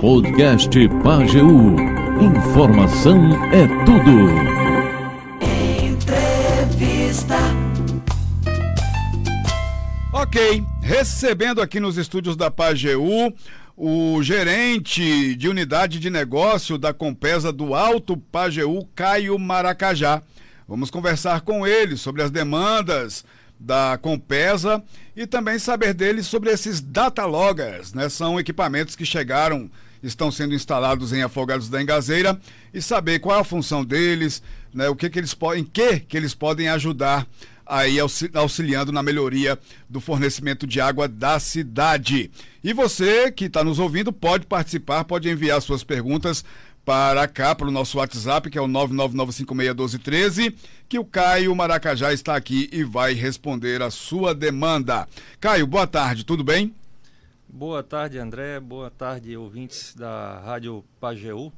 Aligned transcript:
Podcast 0.00 0.70
Pageu. 1.04 1.46
Informação 2.20 3.34
é 3.52 3.66
tudo. 3.84 4.30
Entrevista. 5.84 7.36
Ok, 10.10 10.64
recebendo 10.80 11.60
aqui 11.60 11.78
nos 11.78 11.98
estúdios 11.98 12.34
da 12.34 12.50
Pageu 12.50 13.34
o 13.76 14.22
gerente 14.22 15.34
de 15.34 15.48
unidade 15.50 16.00
de 16.00 16.08
negócio 16.08 16.78
da 16.78 16.94
Compesa 16.94 17.52
do 17.52 17.74
Alto 17.74 18.16
Pageu, 18.16 18.88
Caio 18.94 19.38
Maracajá. 19.38 20.22
Vamos 20.66 20.90
conversar 20.90 21.42
com 21.42 21.66
ele 21.66 21.98
sobre 21.98 22.22
as 22.22 22.30
demandas 22.30 23.22
da 23.60 23.98
Compesa 24.00 24.82
e 25.16 25.26
também 25.26 25.58
saber 25.58 25.94
dele 25.94 26.22
sobre 26.22 26.50
esses 26.50 26.80
data 26.80 27.24
loggers, 27.24 27.94
né? 27.94 28.08
São 28.08 28.38
equipamentos 28.38 28.94
que 28.94 29.06
chegaram, 29.06 29.70
estão 30.02 30.30
sendo 30.30 30.54
instalados 30.54 31.12
em 31.12 31.22
Afogados 31.22 31.70
da 31.70 31.82
Engazeira 31.82 32.38
e 32.72 32.82
saber 32.82 33.18
qual 33.18 33.38
é 33.38 33.40
a 33.40 33.44
função 33.44 33.82
deles, 33.82 34.42
né? 34.74 34.88
O 34.90 34.94
que 34.94 35.08
que 35.08 35.18
eles 35.18 35.32
podem, 35.32 35.64
que 35.64 36.00
que 36.00 36.16
eles 36.16 36.34
podem 36.34 36.68
ajudar 36.68 37.26
aí 37.64 37.96
auxiliando 38.34 38.92
na 38.92 39.02
melhoria 39.02 39.58
do 39.90 40.00
fornecimento 40.00 40.66
de 40.66 40.80
água 40.80 41.08
da 41.08 41.40
cidade. 41.40 42.30
E 42.62 42.72
você 42.72 43.32
que 43.32 43.46
está 43.46 43.64
nos 43.64 43.80
ouvindo 43.80 44.12
pode 44.12 44.46
participar, 44.46 45.02
pode 45.04 45.28
enviar 45.28 45.60
suas 45.60 45.82
perguntas 45.82 46.44
para 46.86 47.26
cá, 47.26 47.52
para 47.52 47.66
o 47.66 47.70
nosso 47.72 47.98
WhatsApp, 47.98 48.48
que 48.48 48.56
é 48.56 48.60
o 48.60 48.68
999561213, 48.68 50.54
que 50.88 51.00
o 51.00 51.04
Caio 51.04 51.52
Maracajá 51.52 52.12
está 52.12 52.36
aqui 52.36 52.70
e 52.72 52.84
vai 52.84 53.12
responder 53.12 53.82
a 53.82 53.90
sua 53.90 54.32
demanda. 54.32 55.08
Caio, 55.40 55.66
boa 55.66 55.88
tarde, 55.88 56.24
tudo 56.24 56.44
bem? 56.44 56.72
Boa 57.48 57.82
tarde, 57.82 58.18
André. 58.18 58.60
Boa 58.60 58.88
tarde, 58.88 59.36
ouvintes 59.36 59.96
da 59.96 60.38
Rádio 60.38 60.84
Pajeú. 61.00 61.52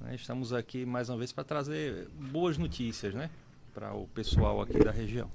Né, 0.00 0.14
estamos 0.14 0.50
aqui 0.50 0.86
mais 0.86 1.10
uma 1.10 1.18
vez 1.18 1.30
para 1.30 1.44
trazer 1.44 2.08
boas 2.18 2.56
notícias, 2.56 3.12
né? 3.12 3.28
Para 3.74 3.92
o 3.92 4.06
pessoal 4.06 4.62
aqui 4.62 4.78
da 4.78 4.90
região. 4.90 5.30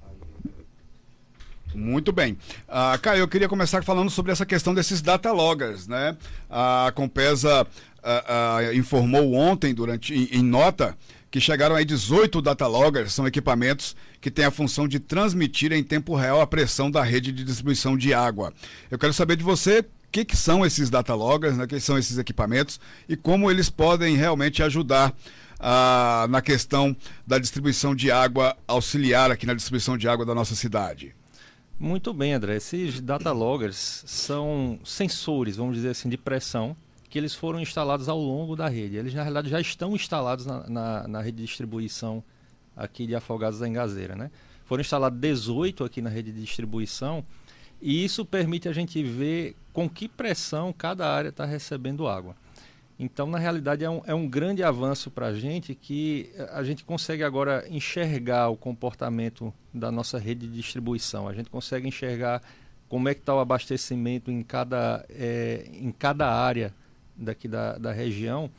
Muito 1.75 2.11
bem. 2.11 2.33
Uh, 2.67 2.97
Caio, 3.01 3.19
eu 3.19 3.27
queria 3.27 3.49
começar 3.49 3.83
falando 3.83 4.09
sobre 4.09 4.31
essa 4.31 4.45
questão 4.45 4.73
desses 4.73 5.01
data 5.01 5.31
loggers, 5.31 5.87
né? 5.87 6.17
A 6.49 6.91
Compesa 6.95 7.67
uh, 8.05 8.69
uh, 8.69 8.77
informou 8.77 9.33
ontem, 9.33 9.73
durante 9.73 10.13
em, 10.13 10.39
em, 10.39 10.43
nota, 10.43 10.95
que 11.31 11.39
chegaram 11.41 11.75
aí 11.75 11.83
18 11.83 12.41
data 12.41 12.67
loggers, 12.67 13.11
são 13.11 13.27
equipamentos 13.27 13.95
que 14.21 14.29
têm 14.29 14.45
a 14.45 14.51
função 14.51 14.87
de 14.87 14.99
transmitir 14.99 15.73
em 15.73 15.83
tempo 15.83 16.15
real 16.15 16.39
a 16.39 16.47
pressão 16.47 16.89
da 16.89 17.03
rede 17.03 17.31
de 17.31 17.43
distribuição 17.43 17.97
de 17.97 18.13
água. 18.13 18.53
Eu 18.89 18.99
quero 18.99 19.13
saber 19.13 19.35
de 19.35 19.43
você 19.43 19.79
o 19.79 19.85
que, 20.11 20.23
que 20.23 20.37
são 20.37 20.65
esses 20.65 20.89
data 20.89 21.13
loggers, 21.13 21.57
né? 21.57 21.67
que 21.67 21.79
são 21.79 21.97
esses 21.97 22.17
equipamentos 22.17 22.79
e 23.09 23.17
como 23.17 23.51
eles 23.51 23.69
podem 23.69 24.15
realmente 24.15 24.63
ajudar 24.63 25.13
ah, 25.59 26.25
na 26.29 26.41
questão 26.41 26.95
da 27.27 27.37
distribuição 27.37 27.93
de 27.93 28.11
água, 28.11 28.55
auxiliar 28.65 29.29
aqui 29.31 29.45
na 29.45 29.53
distribuição 29.53 29.97
de 29.97 30.07
água 30.07 30.25
da 30.25 30.33
nossa 30.33 30.55
cidade. 30.55 31.13
Muito 31.77 32.13
bem, 32.13 32.31
André. 32.31 32.55
Esses 32.55 33.01
data 33.01 33.33
loggers 33.33 34.03
são 34.05 34.79
sensores, 34.85 35.57
vamos 35.57 35.75
dizer 35.75 35.89
assim, 35.89 36.07
de 36.07 36.17
pressão 36.17 36.77
que 37.15 37.19
eles 37.19 37.33
foram 37.33 37.61
instalados 37.61 38.09
ao 38.09 38.19
longo 38.19 38.57
da 38.57 38.67
rede. 38.67 38.97
Eles, 38.97 39.13
na 39.13 39.21
realidade, 39.21 39.47
já 39.47 39.61
estão 39.61 39.95
instalados 39.95 40.45
na, 40.45 40.67
na, 40.67 41.07
na 41.07 41.21
rede 41.21 41.37
de 41.37 41.45
distribuição 41.45 42.21
aqui 42.75 43.07
de 43.07 43.15
Afogados 43.15 43.59
da 43.59 43.65
Engazeira. 43.69 44.17
Né? 44.17 44.29
Foram 44.65 44.81
instalados 44.81 45.17
18 45.17 45.85
aqui 45.85 46.01
na 46.01 46.09
rede 46.09 46.33
de 46.33 46.41
distribuição 46.41 47.23
e 47.81 48.03
isso 48.03 48.25
permite 48.25 48.67
a 48.67 48.73
gente 48.73 49.01
ver 49.01 49.55
com 49.71 49.89
que 49.89 50.09
pressão 50.09 50.73
cada 50.73 51.09
área 51.09 51.29
está 51.29 51.45
recebendo 51.45 52.05
água. 52.05 52.35
Então, 52.99 53.27
na 53.27 53.37
realidade, 53.37 53.85
é 53.85 53.89
um, 53.89 54.01
é 54.05 54.13
um 54.13 54.27
grande 54.27 54.61
avanço 54.61 55.09
para 55.09 55.27
a 55.27 55.33
gente 55.33 55.73
que 55.73 56.33
a 56.51 56.65
gente 56.65 56.83
consegue 56.83 57.23
agora 57.23 57.65
enxergar 57.69 58.49
o 58.49 58.57
comportamento 58.57 59.53
da 59.73 59.89
nossa 59.89 60.19
rede 60.19 60.49
de 60.49 60.53
distribuição. 60.53 61.29
A 61.29 61.33
gente 61.33 61.49
consegue 61.49 61.87
enxergar 61.87 62.41
como 62.89 63.07
é 63.07 63.13
que 63.13 63.21
está 63.21 63.33
o 63.33 63.39
abastecimento 63.39 64.29
em 64.29 64.43
cada, 64.43 65.05
é, 65.09 65.65
em 65.71 65.93
cada 65.93 66.29
área 66.29 66.73
daqui 67.15 67.47
da, 67.47 67.77
da 67.77 67.91
região. 67.91 68.49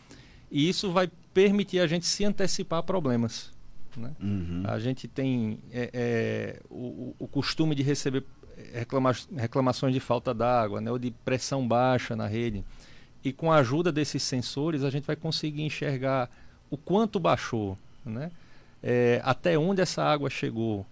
E 0.51 0.69
isso 0.69 0.91
vai 0.91 1.11
permitir 1.35 1.81
a 1.81 1.87
gente 1.87 2.07
se 2.07 2.25
antecipar 2.25 2.79
a 2.79 2.83
problemas. 2.83 3.53
Né? 3.97 4.11
Uhum. 4.21 4.63
A 4.67 4.79
gente 4.79 5.09
tem 5.09 5.59
é, 5.73 5.91
é, 5.93 6.61
o, 6.71 7.15
o, 7.19 7.27
costume 7.27 7.75
de 7.75 7.83
receber 7.83 8.25
reclama 8.73 9.13
reclamações 9.37 9.95
de 9.95 10.01
falta 10.01 10.35
d'água, 10.35 10.81
né, 10.81 10.91
ou 10.91 10.99
de 10.99 11.11
pressão 11.11 11.67
baixa 11.67 12.15
na 12.15 12.27
rede. 12.27 12.65
E 13.25 13.33
com 13.33 13.51
a 13.51 13.57
ajuda 13.57 13.91
desses 13.91 14.23
sensores, 14.23 14.85
a 14.85 14.91
gente 14.91 15.05
vai 15.05 15.17
conseguir 15.17 15.63
enxergar 15.63 16.31
o 16.71 16.77
quanto 16.77 17.19
baixou, 17.19 17.77
né? 18.05 18.31
É, 18.83 19.21
até 19.25 19.59
onde 19.59 19.81
essa 19.81 20.05
água 20.05 20.31
chegou. 20.31 20.87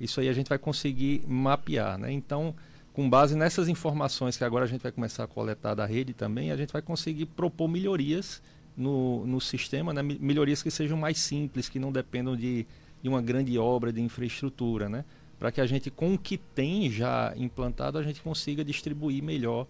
Isso 0.00 0.20
aí 0.20 0.28
a 0.28 0.32
gente 0.32 0.48
vai 0.48 0.58
conseguir 0.58 1.22
mapear. 1.26 1.98
Né? 1.98 2.12
Então, 2.12 2.54
com 2.96 3.10
base 3.10 3.36
nessas 3.36 3.68
informações 3.68 4.38
que 4.38 4.42
agora 4.42 4.64
a 4.64 4.66
gente 4.66 4.80
vai 4.80 4.90
começar 4.90 5.24
a 5.24 5.26
coletar 5.26 5.74
da 5.74 5.84
rede 5.84 6.14
também, 6.14 6.50
a 6.50 6.56
gente 6.56 6.72
vai 6.72 6.80
conseguir 6.80 7.26
propor 7.26 7.68
melhorias 7.68 8.40
no, 8.74 9.26
no 9.26 9.38
sistema, 9.38 9.92
né? 9.92 10.02
melhorias 10.02 10.62
que 10.62 10.70
sejam 10.70 10.96
mais 10.96 11.18
simples, 11.18 11.68
que 11.68 11.78
não 11.78 11.92
dependam 11.92 12.34
de, 12.34 12.66
de 13.02 13.08
uma 13.10 13.20
grande 13.20 13.58
obra 13.58 13.92
de 13.92 14.00
infraestrutura, 14.00 14.88
né? 14.88 15.04
para 15.38 15.52
que 15.52 15.60
a 15.60 15.66
gente, 15.66 15.90
com 15.90 16.14
o 16.14 16.18
que 16.18 16.38
tem 16.38 16.90
já 16.90 17.34
implantado, 17.36 17.98
a 17.98 18.02
gente 18.02 18.22
consiga 18.22 18.64
distribuir 18.64 19.22
melhor 19.22 19.66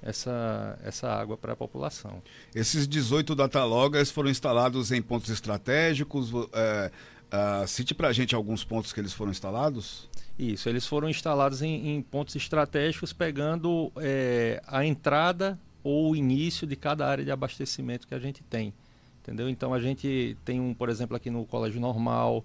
essa, 0.00 0.78
essa 0.84 1.08
água 1.08 1.36
para 1.36 1.54
a 1.54 1.56
população. 1.56 2.22
Esses 2.54 2.86
18 2.86 3.34
dataloggers 3.34 4.08
foram 4.08 4.30
instalados 4.30 4.92
em 4.92 5.02
pontos 5.02 5.30
estratégicos. 5.30 6.30
É, 6.52 6.92
uh, 7.32 7.66
cite 7.66 7.92
para 7.92 8.06
a 8.06 8.12
gente 8.12 8.36
alguns 8.36 8.62
pontos 8.62 8.92
que 8.92 9.00
eles 9.00 9.12
foram 9.12 9.32
instalados. 9.32 10.08
Isso, 10.38 10.68
eles 10.68 10.86
foram 10.86 11.08
instalados 11.08 11.62
em, 11.62 11.88
em 11.88 12.00
pontos 12.00 12.36
estratégicos, 12.36 13.12
pegando 13.12 13.90
é, 13.96 14.62
a 14.66 14.84
entrada 14.84 15.58
ou 15.82 16.12
o 16.12 16.16
início 16.16 16.66
de 16.66 16.76
cada 16.76 17.06
área 17.06 17.24
de 17.24 17.30
abastecimento 17.30 18.06
que 18.06 18.14
a 18.14 18.18
gente 18.18 18.42
tem. 18.44 18.72
Entendeu? 19.20 19.48
Então 19.48 19.74
a 19.74 19.80
gente 19.80 20.36
tem 20.44 20.60
um, 20.60 20.72
por 20.72 20.88
exemplo, 20.88 21.16
aqui 21.16 21.28
no 21.28 21.44
Colégio 21.44 21.80
Normal, 21.80 22.44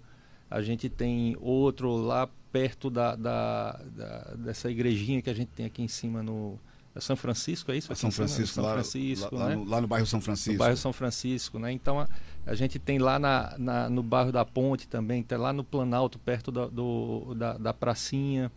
a 0.50 0.62
gente 0.62 0.90
tem 0.90 1.38
outro 1.40 1.96
lá 1.96 2.28
perto 2.52 2.90
da, 2.90 3.16
da, 3.16 3.80
da 3.96 4.20
dessa 4.38 4.70
igrejinha 4.70 5.22
que 5.22 5.30
a 5.30 5.34
gente 5.34 5.50
tem 5.50 5.66
aqui 5.66 5.82
em 5.82 5.88
cima 5.88 6.22
no, 6.22 6.60
é 6.96 7.00
São 7.00 7.16
Francisco, 7.16 7.72
é 7.72 7.78
isso? 7.78 7.92
É 7.92 7.96
São 7.96 8.12
Francisco, 8.12 8.56
São 8.56 8.72
Francisco, 8.72 9.36
lá, 9.36 9.50
né? 9.50 9.56
lá, 9.56 9.56
no, 9.56 9.70
lá, 9.70 9.82
no, 9.82 9.88
bairro 9.88 10.06
São 10.06 10.22
Francisco. 10.22 10.54
No 10.54 10.60
bairro 10.60 10.78
São 10.78 10.94
Francisco, 10.94 11.58
né? 11.58 11.72
Então 11.72 12.00
a, 12.00 12.08
a 12.46 12.54
gente 12.54 12.78
tem 12.78 13.00
lá 13.00 13.18
na, 13.18 13.56
na, 13.58 13.90
no 13.90 14.04
bairro 14.04 14.32
da 14.32 14.46
Ponte 14.46 14.88
também, 14.88 15.24
tem 15.24 15.38
lá 15.38 15.52
no 15.52 15.64
Planalto, 15.64 16.20
perto 16.20 16.52
da, 16.52 16.68
do, 16.68 17.34
da, 17.36 17.58
da 17.58 17.74
pracinha. 17.74 18.52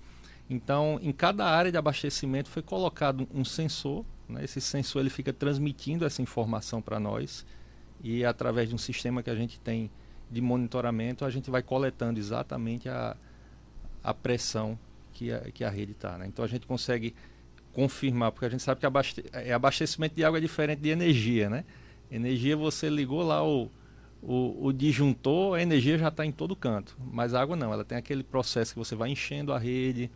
Então, 0.49 0.99
em 1.03 1.13
cada 1.13 1.47
área 1.47 1.73
de 1.73 1.79
abastecimento 1.79 2.49
foi 2.49 2.63
colocado 2.63 3.27
um 3.35 3.45
sensor. 3.45 4.05
Né? 4.29 4.45
Esse 4.45 4.61
sensor 4.61 5.01
ele 5.01 5.11
fica 5.11 5.33
transmitindo 5.33 6.05
essa 6.05 6.21
informação 6.21 6.83
para 6.83 7.01
nós 7.01 7.45
e 8.03 8.25
através 8.25 8.69
de 8.69 8.75
um 8.75 8.79
sistema 8.79 9.23
que 9.23 9.31
a 9.31 9.35
gente 9.35 9.59
tem 9.59 9.91
de 10.31 10.41
monitoramento 10.41 11.25
a 11.25 11.31
gente 11.31 11.51
vai 11.51 11.63
coletando 11.63 12.19
exatamente 12.19 12.89
a, 12.89 13.17
a 14.03 14.13
pressão 14.13 14.79
que 15.13 15.33
a, 15.33 15.41
que 15.53 15.65
a 15.65 15.71
rede 15.71 15.93
está. 15.93 16.19
Né? 16.19 16.27
Então 16.27 16.45
a 16.45 16.49
gente 16.49 16.67
consegue 16.67 17.15
confirmar, 17.76 18.32
porque 18.32 18.47
a 18.47 18.48
gente 18.48 18.62
sabe 18.62 18.81
que 18.81 18.87
abaste 18.87 19.22
é, 19.34 19.53
abastecimento 19.53 20.14
de 20.14 20.25
água 20.25 20.38
é 20.38 20.41
diferente 20.41 20.81
de 20.81 20.88
energia, 20.88 21.50
né? 21.50 21.62
Energia 22.10 22.56
você 22.56 22.88
ligou 22.88 23.22
lá 23.22 23.47
o, 23.47 23.70
o, 24.22 24.69
o 24.69 24.72
disjuntor, 24.72 25.59
a 25.59 25.62
energia 25.62 25.98
já 25.98 26.09
está 26.09 26.25
em 26.25 26.32
todo 26.32 26.56
canto, 26.56 26.97
mas 27.12 27.34
a 27.34 27.42
água 27.42 27.54
não, 27.54 27.75
ela 27.75 27.84
tem 27.84 27.98
aquele 27.98 28.22
processo 28.22 28.72
que 28.72 28.78
você 28.78 28.97
vai 28.97 29.10
enchendo 29.10 29.53
a 29.53 29.59
rede, 29.59 30.10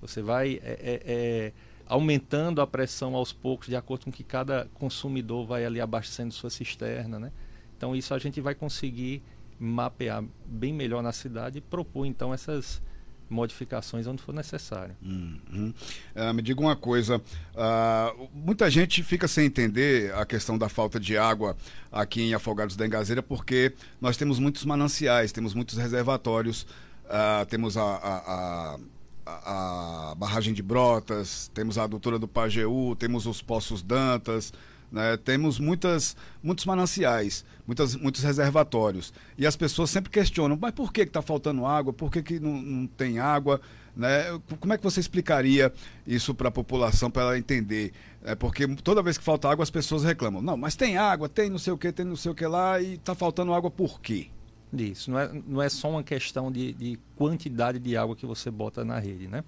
você 0.00 0.20
vai 0.20 0.60
é, 0.64 0.72
é, 0.72 1.02
é, 1.06 1.52
aumentando 1.86 2.60
a 2.60 2.66
pressão 2.66 3.14
aos 3.14 3.32
poucos, 3.32 3.68
de 3.68 3.76
acordo 3.76 4.06
com 4.06 4.10
que 4.10 4.24
cada 4.24 4.66
consumidor 4.74 5.46
vai 5.46 5.64
ali 5.64 5.80
abastecendo 5.80 6.34
sua 6.34 6.50
cisterna, 6.50 7.20
né? 7.20 7.30
Então 7.76 7.94
isso 7.94 8.12
a 8.12 8.18
gente 8.18 8.40
vai 8.40 8.56
conseguir 8.56 9.22
mapear 9.56 10.24
bem 10.44 10.72
melhor 10.72 11.00
na 11.00 11.12
cidade 11.12 11.58
e 11.58 11.60
propor 11.60 12.06
então 12.06 12.34
essas 12.34 12.82
modificações 13.28 14.06
onde 14.06 14.22
for 14.22 14.32
necessário. 14.32 14.96
Uhum. 15.02 15.72
Uh, 16.14 16.34
me 16.34 16.42
diga 16.42 16.60
uma 16.60 16.76
coisa, 16.76 17.16
uh, 17.18 18.28
muita 18.32 18.70
gente 18.70 19.02
fica 19.02 19.26
sem 19.26 19.46
entender 19.46 20.14
a 20.14 20.24
questão 20.24 20.56
da 20.58 20.68
falta 20.68 21.00
de 21.00 21.16
água 21.16 21.56
aqui 21.90 22.22
em 22.22 22.34
Afogados 22.34 22.76
da 22.76 22.86
Engazeira 22.86 23.22
porque 23.22 23.72
nós 24.00 24.16
temos 24.16 24.38
muitos 24.38 24.64
mananciais, 24.64 25.32
temos 25.32 25.54
muitos 25.54 25.76
reservatórios, 25.76 26.62
uh, 27.04 27.46
temos 27.48 27.76
a, 27.76 27.82
a, 27.82 28.78
a, 29.26 30.10
a, 30.10 30.14
barragem 30.14 30.52
de 30.52 30.62
Brotas, 30.62 31.50
temos 31.54 31.78
a 31.78 31.84
adutora 31.84 32.18
do 32.18 32.28
Pajeú, 32.28 32.94
temos 32.96 33.26
os 33.26 33.40
Poços 33.40 33.82
Dantas, 33.82 34.52
né? 34.90 35.16
Temos 35.16 35.58
muitas, 35.58 36.16
muitos 36.42 36.64
mananciais, 36.64 37.44
muitas, 37.66 37.96
muitos 37.96 38.22
reservatórios. 38.22 39.12
E 39.36 39.46
as 39.46 39.56
pessoas 39.56 39.90
sempre 39.90 40.10
questionam, 40.10 40.58
mas 40.60 40.72
por 40.72 40.92
que 40.92 41.02
está 41.02 41.20
faltando 41.20 41.66
água? 41.66 41.92
Por 41.92 42.10
que, 42.10 42.22
que 42.22 42.40
não, 42.40 42.60
não 42.60 42.86
tem 42.86 43.18
água? 43.18 43.60
Né? 43.96 44.24
Como 44.58 44.72
é 44.72 44.78
que 44.78 44.82
você 44.82 45.00
explicaria 45.00 45.72
isso 46.06 46.34
para 46.34 46.48
a 46.48 46.52
população, 46.52 47.10
para 47.10 47.22
ela 47.22 47.38
entender? 47.38 47.92
É 48.24 48.34
porque 48.34 48.66
toda 48.76 49.02
vez 49.02 49.18
que 49.18 49.24
falta 49.24 49.48
água, 49.48 49.62
as 49.62 49.70
pessoas 49.70 50.04
reclamam. 50.04 50.42
Não, 50.42 50.56
mas 50.56 50.74
tem 50.74 50.96
água, 50.96 51.28
tem 51.28 51.50
não 51.50 51.58
sei 51.58 51.72
o 51.72 51.78
que, 51.78 51.92
tem 51.92 52.04
não 52.04 52.16
sei 52.16 52.32
o 52.32 52.34
que 52.34 52.46
lá, 52.46 52.80
e 52.80 52.94
está 52.94 53.14
faltando 53.14 53.52
água 53.52 53.70
por 53.70 54.00
quê? 54.00 54.28
Isso, 54.72 55.10
não 55.10 55.18
é, 55.20 55.30
não 55.46 55.62
é 55.62 55.68
só 55.68 55.88
uma 55.88 56.02
questão 56.02 56.50
de, 56.50 56.72
de 56.72 56.98
quantidade 57.14 57.78
de 57.78 57.96
água 57.96 58.16
que 58.16 58.26
você 58.26 58.50
bota 58.50 58.84
na 58.84 58.98
rede, 58.98 59.28
né? 59.28 59.44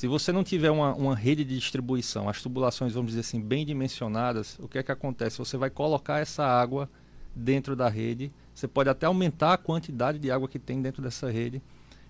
Se 0.00 0.06
você 0.06 0.32
não 0.32 0.42
tiver 0.42 0.70
uma, 0.70 0.94
uma, 0.94 1.14
rede 1.14 1.44
de 1.44 1.58
distribuição, 1.58 2.26
as 2.26 2.40
tubulações, 2.40 2.94
vamos 2.94 3.10
dizer 3.10 3.20
assim, 3.20 3.38
bem 3.38 3.66
dimensionadas, 3.66 4.58
o 4.58 4.66
que 4.66 4.78
é 4.78 4.82
que 4.82 4.90
acontece? 4.90 5.36
Você 5.36 5.58
vai 5.58 5.68
colocar 5.68 6.20
essa 6.20 6.42
água 6.42 6.88
dentro 7.34 7.76
da 7.76 7.86
rede, 7.86 8.32
você 8.54 8.66
pode 8.66 8.88
até 8.88 9.04
aumentar 9.04 9.52
a 9.52 9.58
quantidade 9.58 10.18
de 10.18 10.30
água 10.30 10.48
que 10.48 10.58
tem 10.58 10.80
dentro 10.80 11.02
dessa 11.02 11.30
rede, 11.30 11.60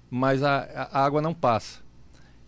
mas 0.09 0.45
a, 0.45 0.89
a 0.93 1.05
água 1.05 1.21
não 1.21 1.35
passa. 1.35 1.81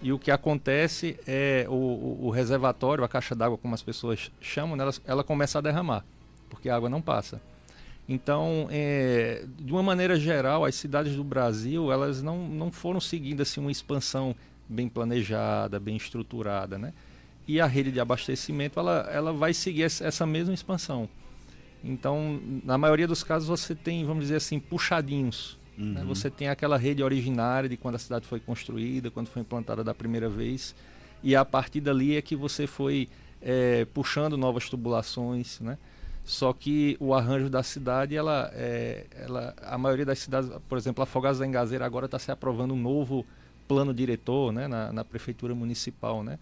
E 0.00 0.12
o 0.12 0.18
que 0.18 0.30
acontece 0.30 1.18
é 1.26 1.66
o, 1.68 1.72
o, 1.72 2.26
o 2.26 2.30
reservatório, 2.30 3.02
a 3.02 3.08
caixa 3.08 3.34
d'água, 3.34 3.58
como 3.58 3.74
as 3.74 3.82
pessoas 3.82 4.30
chamam, 4.40 4.80
ela, 4.80 4.92
ela 5.04 5.24
começa 5.24 5.58
a 5.58 5.60
derramar, 5.60 6.04
porque 6.48 6.68
a 6.68 6.76
água 6.76 6.88
não 6.88 7.02
passa. 7.02 7.42
Então, 8.08 8.68
é, 8.70 9.44
de 9.58 9.72
uma 9.72 9.82
maneira 9.82 10.16
geral, 10.16 10.64
as 10.64 10.76
cidades 10.76 11.16
do 11.16 11.24
Brasil 11.24 11.90
elas 11.90 12.22
não, 12.22 12.48
não 12.48 12.70
foram 12.70 13.00
seguindo 13.00 13.42
assim 13.42 13.60
uma 13.60 13.72
expansão 13.72 14.36
bem 14.72 14.88
planejada, 14.88 15.78
bem 15.78 15.96
estruturada, 15.96 16.78
né? 16.78 16.92
E 17.46 17.60
a 17.60 17.66
rede 17.66 17.92
de 17.92 18.00
abastecimento 18.00 18.78
ela, 18.78 19.08
ela 19.12 19.32
vai 19.32 19.52
seguir 19.52 19.82
essa 19.82 20.26
mesma 20.26 20.54
expansão. 20.54 21.08
Então, 21.84 22.40
na 22.64 22.78
maioria 22.78 23.06
dos 23.06 23.22
casos 23.24 23.48
você 23.48 23.74
tem, 23.74 24.04
vamos 24.04 24.24
dizer 24.24 24.36
assim, 24.36 24.60
puxadinhos. 24.60 25.58
Né? 25.76 25.84
Uhum. 25.84 25.92
Né? 25.94 26.04
Você 26.04 26.30
tem 26.30 26.48
aquela 26.48 26.76
rede 26.76 27.02
originária 27.02 27.68
de 27.68 27.76
quando 27.76 27.96
a 27.96 27.98
cidade 27.98 28.26
foi 28.26 28.38
construída, 28.38 29.10
quando 29.10 29.26
foi 29.26 29.42
implantada 29.42 29.82
da 29.82 29.94
primeira 29.94 30.28
vez, 30.28 30.74
e 31.22 31.34
a 31.34 31.44
partir 31.44 31.80
dali 31.80 32.16
é 32.16 32.22
que 32.22 32.36
você 32.36 32.66
foi 32.66 33.08
é, 33.40 33.84
puxando 33.92 34.36
novas 34.36 34.68
tubulações, 34.68 35.60
né? 35.60 35.76
Só 36.24 36.52
que 36.52 36.96
o 37.00 37.14
arranjo 37.14 37.50
da 37.50 37.64
cidade, 37.64 38.14
ela, 38.14 38.48
é, 38.54 39.06
ela, 39.12 39.54
a 39.60 39.76
maioria 39.76 40.06
das 40.06 40.20
cidades, 40.20 40.48
por 40.68 40.78
exemplo, 40.78 41.02
a 41.02 41.06
Fogaça 41.06 41.40
da 41.40 41.46
Engazeira 41.46 41.84
agora 41.84 42.06
está 42.06 42.18
se 42.18 42.30
aprovando 42.30 42.74
um 42.74 42.80
novo 42.80 43.26
plano 43.72 43.94
diretor 43.94 44.52
né, 44.52 44.68
na, 44.68 44.92
na, 44.92 45.02
prefeitura 45.02 45.54
municipal. 45.54 46.22
Né? 46.22 46.38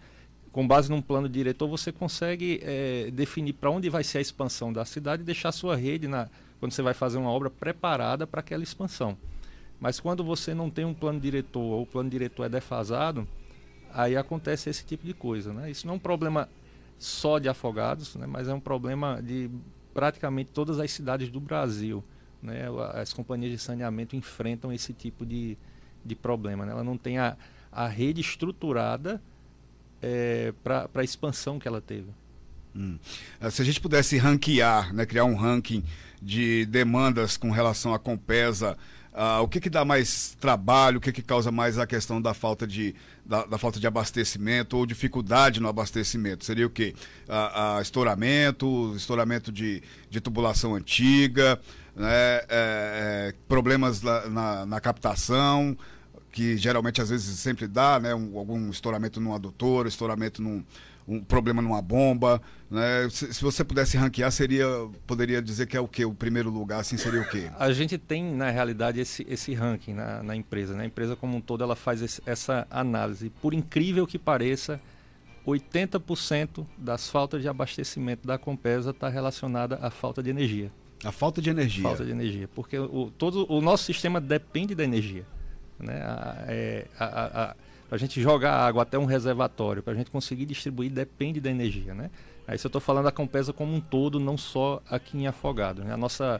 Com 0.51 0.67
base 0.67 0.89
num 0.89 1.01
plano 1.01 1.29
diretor, 1.29 1.65
você 1.69 1.89
consegue 1.89 2.59
é, 2.61 3.09
definir 3.09 3.53
para 3.53 3.71
onde 3.71 3.89
vai 3.89 4.03
ser 4.03 4.17
a 4.17 4.21
expansão 4.21 4.73
da 4.73 4.83
cidade 4.83 5.21
e 5.21 5.25
deixar 5.25 5.49
a 5.49 5.53
sua 5.53 5.77
rede, 5.77 6.09
na, 6.09 6.27
quando 6.59 6.73
você 6.73 6.81
vai 6.81 6.93
fazer 6.93 7.17
uma 7.17 7.29
obra, 7.29 7.49
preparada 7.49 8.27
para 8.27 8.41
aquela 8.41 8.61
expansão. 8.61 9.17
Mas 9.79 9.97
quando 9.97 10.25
você 10.25 10.53
não 10.53 10.69
tem 10.69 10.83
um 10.83 10.93
plano 10.93 11.21
diretor 11.21 11.61
ou 11.61 11.83
o 11.83 11.85
plano 11.85 12.09
diretor 12.09 12.43
é 12.43 12.49
defasado, 12.49 13.25
aí 13.93 14.17
acontece 14.17 14.69
esse 14.69 14.85
tipo 14.85 15.05
de 15.05 15.13
coisa. 15.13 15.53
Né? 15.53 15.71
Isso 15.71 15.87
não 15.87 15.93
é 15.93 15.95
um 15.95 15.99
problema 15.99 16.49
só 16.99 17.39
de 17.39 17.47
Afogados, 17.47 18.15
né? 18.15 18.27
mas 18.27 18.49
é 18.49 18.53
um 18.53 18.59
problema 18.59 19.21
de 19.23 19.49
praticamente 19.93 20.51
todas 20.51 20.79
as 20.79 20.91
cidades 20.91 21.29
do 21.29 21.39
Brasil. 21.39 22.03
Né? 22.43 22.65
As 22.93 23.13
companhias 23.13 23.53
de 23.53 23.57
saneamento 23.57 24.17
enfrentam 24.17 24.73
esse 24.73 24.91
tipo 24.91 25.25
de, 25.25 25.57
de 26.03 26.15
problema. 26.15 26.65
Né? 26.65 26.71
Ela 26.71 26.83
não 26.83 26.97
tem 26.97 27.17
a, 27.17 27.35
a 27.71 27.87
rede 27.87 28.21
estruturada 28.21 29.21
é, 30.01 30.53
para 30.63 30.89
a 30.93 31.03
expansão 31.03 31.59
que 31.59 31.67
ela 31.67 31.81
teve. 31.81 32.07
Hum. 32.75 32.97
Ah, 33.39 33.51
se 33.51 33.61
a 33.61 33.65
gente 33.65 33.81
pudesse 33.81 34.17
ranquear, 34.17 34.93
né, 34.93 35.05
criar 35.05 35.25
um 35.25 35.35
ranking 35.35 35.83
de 36.21 36.65
demandas 36.65 37.35
com 37.35 37.51
relação 37.51 37.93
à 37.93 37.99
Compesa, 37.99 38.77
uh, 39.13 39.41
o 39.41 39.47
que, 39.47 39.59
que 39.59 39.69
dá 39.69 39.83
mais 39.85 40.35
trabalho, 40.39 40.97
o 40.97 41.01
que, 41.01 41.11
que 41.11 41.21
causa 41.21 41.51
mais 41.51 41.77
a 41.77 41.85
questão 41.85 42.21
da 42.21 42.33
falta 42.33 42.65
de, 42.65 42.95
da, 43.25 43.45
da 43.45 43.57
falta 43.57 43.79
de 43.79 43.87
abastecimento 43.87 44.77
ou 44.77 44.85
dificuldade 44.85 45.59
no 45.59 45.67
abastecimento? 45.67 46.45
Seria 46.45 46.67
o 46.67 46.69
quê? 46.69 46.93
Uh, 47.27 47.77
uh, 47.77 47.81
estouramento, 47.81 48.93
estouramento 48.95 49.51
de, 49.51 49.81
de 50.09 50.21
tubulação 50.21 50.75
antiga, 50.75 51.59
né, 51.95 52.09
é, 52.09 52.45
é, 52.49 53.33
problemas 53.47 54.01
na, 54.01 54.29
na, 54.29 54.65
na 54.65 54.79
captação, 54.79 55.77
que 56.31 56.55
geralmente 56.55 57.01
às 57.01 57.09
vezes 57.09 57.37
sempre 57.39 57.67
dá, 57.67 57.99
né? 57.99 58.15
Um, 58.15 58.37
algum 58.37 58.69
estouramento 58.69 59.19
num 59.19 59.33
adutor, 59.33 59.85
estouramento 59.85 60.41
num 60.41 60.63
um 61.07 61.23
problema 61.23 61.61
numa 61.61 61.81
bomba, 61.81 62.41
né? 62.69 63.07
Se, 63.09 63.33
se, 63.33 63.41
você 63.41 63.63
pudesse 63.63 63.97
ranquear, 63.97 64.31
seria 64.31 64.65
poderia 65.05 65.41
dizer 65.41 65.67
que 65.67 65.75
é 65.75 65.79
o 65.79 65.87
que 65.87 66.05
o 66.05 66.13
primeiro 66.13 66.49
lugar, 66.49 66.79
assim 66.79 66.97
seria 66.97 67.21
o 67.21 67.29
quê? 67.29 67.49
A 67.57 67.71
gente 67.71 67.97
tem 67.97 68.23
na 68.23 68.49
realidade 68.49 68.99
esse, 68.99 69.25
esse 69.29 69.53
ranking 69.53 69.93
na, 69.93 70.23
na 70.23 70.35
empresa, 70.35 70.73
né? 70.73 70.83
A 70.83 70.85
empresa 70.85 71.15
como 71.15 71.35
um 71.35 71.41
todo 71.41 71.63
ela 71.63 71.75
faz 71.75 72.01
esse, 72.01 72.21
essa 72.25 72.67
análise. 72.69 73.29
Por 73.41 73.53
incrível 73.53 74.07
que 74.07 74.17
pareça, 74.17 74.79
80% 75.45 76.65
das 76.77 77.09
faltas 77.09 77.41
de 77.41 77.47
abastecimento 77.47 78.27
da 78.27 78.37
Compesa 78.37 78.91
está 78.91 79.09
relacionada 79.09 79.79
à 79.81 79.89
falta 79.89 80.21
de 80.21 80.29
energia. 80.29 80.71
A 81.03 81.11
falta 81.11 81.41
de 81.41 81.49
energia. 81.49 81.83
Falta 81.83 82.05
de 82.05 82.11
energia, 82.11 82.47
porque 82.53 82.77
o, 82.77 83.11
todo 83.17 83.51
o 83.51 83.59
nosso 83.59 83.83
sistema 83.85 84.21
depende 84.21 84.75
da 84.75 84.83
energia. 84.83 85.25
Né? 85.79 85.95
A, 85.95 86.45
é, 86.47 86.85
a, 86.99 87.05
a, 87.05 87.51
a 87.51 87.55
para 87.91 87.97
a 87.97 87.99
gente 87.99 88.21
jogar 88.21 88.53
água 88.53 88.83
até 88.83 88.97
um 88.97 89.03
reservatório, 89.03 89.83
para 89.83 89.91
a 89.91 89.95
gente 89.97 90.09
conseguir 90.09 90.45
distribuir, 90.45 90.89
depende 90.89 91.41
da 91.41 91.51
energia. 91.51 91.93
Né? 91.93 92.09
Aí 92.47 92.57
se 92.57 92.65
eu 92.65 92.69
estou 92.69 92.79
falando 92.79 93.03
da 93.03 93.11
Compesa 93.11 93.51
como 93.51 93.75
um 93.75 93.81
todo, 93.81 94.17
não 94.17 94.37
só 94.37 94.81
aqui 94.89 95.17
em 95.17 95.27
Afogado. 95.27 95.83
Né? 95.83 95.93
A 95.93 95.97
nossa 95.97 96.39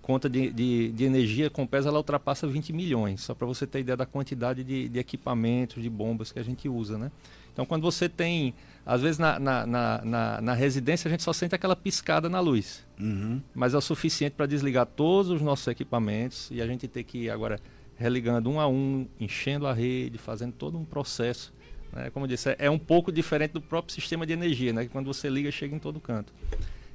conta 0.00 0.30
de, 0.30 0.52
de, 0.52 0.92
de 0.92 1.04
energia 1.04 1.50
Compesa 1.50 1.88
ela 1.88 1.98
ultrapassa 1.98 2.46
20 2.46 2.72
milhões, 2.72 3.20
só 3.20 3.34
para 3.34 3.48
você 3.48 3.66
ter 3.66 3.80
ideia 3.80 3.96
da 3.96 4.06
quantidade 4.06 4.62
de, 4.62 4.88
de, 4.88 4.96
equipamentos, 5.00 5.82
de 5.82 5.90
bombas 5.90 6.30
que 6.30 6.38
a 6.38 6.44
gente 6.44 6.68
usa. 6.68 6.96
Né? 6.96 7.10
Então 7.52 7.66
quando 7.66 7.82
você 7.82 8.08
tem, 8.08 8.54
às 8.86 9.02
vezes 9.02 9.18
na, 9.18 9.40
na, 9.40 9.66
na, 9.66 10.40
na 10.40 10.54
residência 10.54 11.08
a 11.08 11.10
gente 11.10 11.24
só 11.24 11.32
sente 11.32 11.52
aquela 11.52 11.74
piscada 11.74 12.28
na 12.28 12.38
luz, 12.38 12.86
uhum. 13.00 13.42
mas 13.52 13.74
é 13.74 13.76
o 13.76 13.80
suficiente 13.80 14.34
para 14.34 14.46
desligar 14.46 14.86
todos 14.86 15.32
os 15.32 15.42
nossos 15.42 15.66
equipamentos 15.66 16.48
e 16.52 16.62
a 16.62 16.66
gente 16.68 16.86
ter 16.86 17.02
que 17.02 17.28
agora 17.28 17.58
religando 18.02 18.50
um 18.50 18.60
a 18.60 18.68
um, 18.68 19.06
enchendo 19.18 19.66
a 19.66 19.72
rede, 19.72 20.18
fazendo 20.18 20.52
todo 20.52 20.76
um 20.76 20.84
processo. 20.84 21.52
Né? 21.92 22.10
Como 22.10 22.24
eu 22.24 22.28
disse, 22.28 22.50
é, 22.50 22.56
é 22.58 22.70
um 22.70 22.78
pouco 22.78 23.12
diferente 23.12 23.52
do 23.52 23.60
próprio 23.60 23.94
sistema 23.94 24.26
de 24.26 24.32
energia, 24.32 24.72
né? 24.72 24.84
que 24.84 24.90
quando 24.90 25.06
você 25.06 25.28
liga, 25.28 25.50
chega 25.50 25.74
em 25.74 25.78
todo 25.78 26.00
canto. 26.00 26.32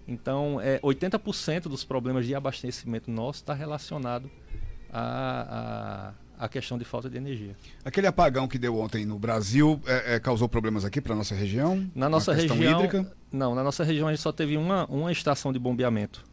Então, 0.07 0.59
é, 0.61 0.79
80% 0.79 1.63
dos 1.63 1.83
problemas 1.83 2.25
de 2.25 2.35
abastecimento 2.35 3.11
nosso 3.11 3.39
está 3.39 3.53
relacionado 3.53 4.29
à, 4.91 6.13
à, 6.39 6.45
à, 6.45 6.49
questão 6.49 6.77
de 6.77 6.85
falta 6.85 7.09
de 7.09 7.17
energia. 7.17 7.55
Aquele 7.83 8.07
apagão 8.07 8.47
que 8.47 8.57
deu 8.57 8.77
ontem 8.77 9.05
no 9.05 9.19
Brasil 9.19 9.81
é, 9.85 10.15
é, 10.15 10.19
causou 10.19 10.47
problemas 10.47 10.85
aqui 10.85 11.01
para 11.01 11.13
a 11.13 11.15
nossa 11.15 11.35
região? 11.35 11.89
Na 11.93 12.07
nossa 12.07 12.33
região. 12.33 12.79
Hídrica? 12.79 13.11
Não, 13.31 13.53
na 13.53 13.63
nossa 13.63 13.83
região 13.83 14.07
a 14.07 14.11
gente 14.11 14.21
só 14.21 14.31
teve 14.31 14.55
uma, 14.55 14.85
uma 14.85 15.11
estação 15.11 15.51
de 15.51 15.59
bombeamento 15.59 16.23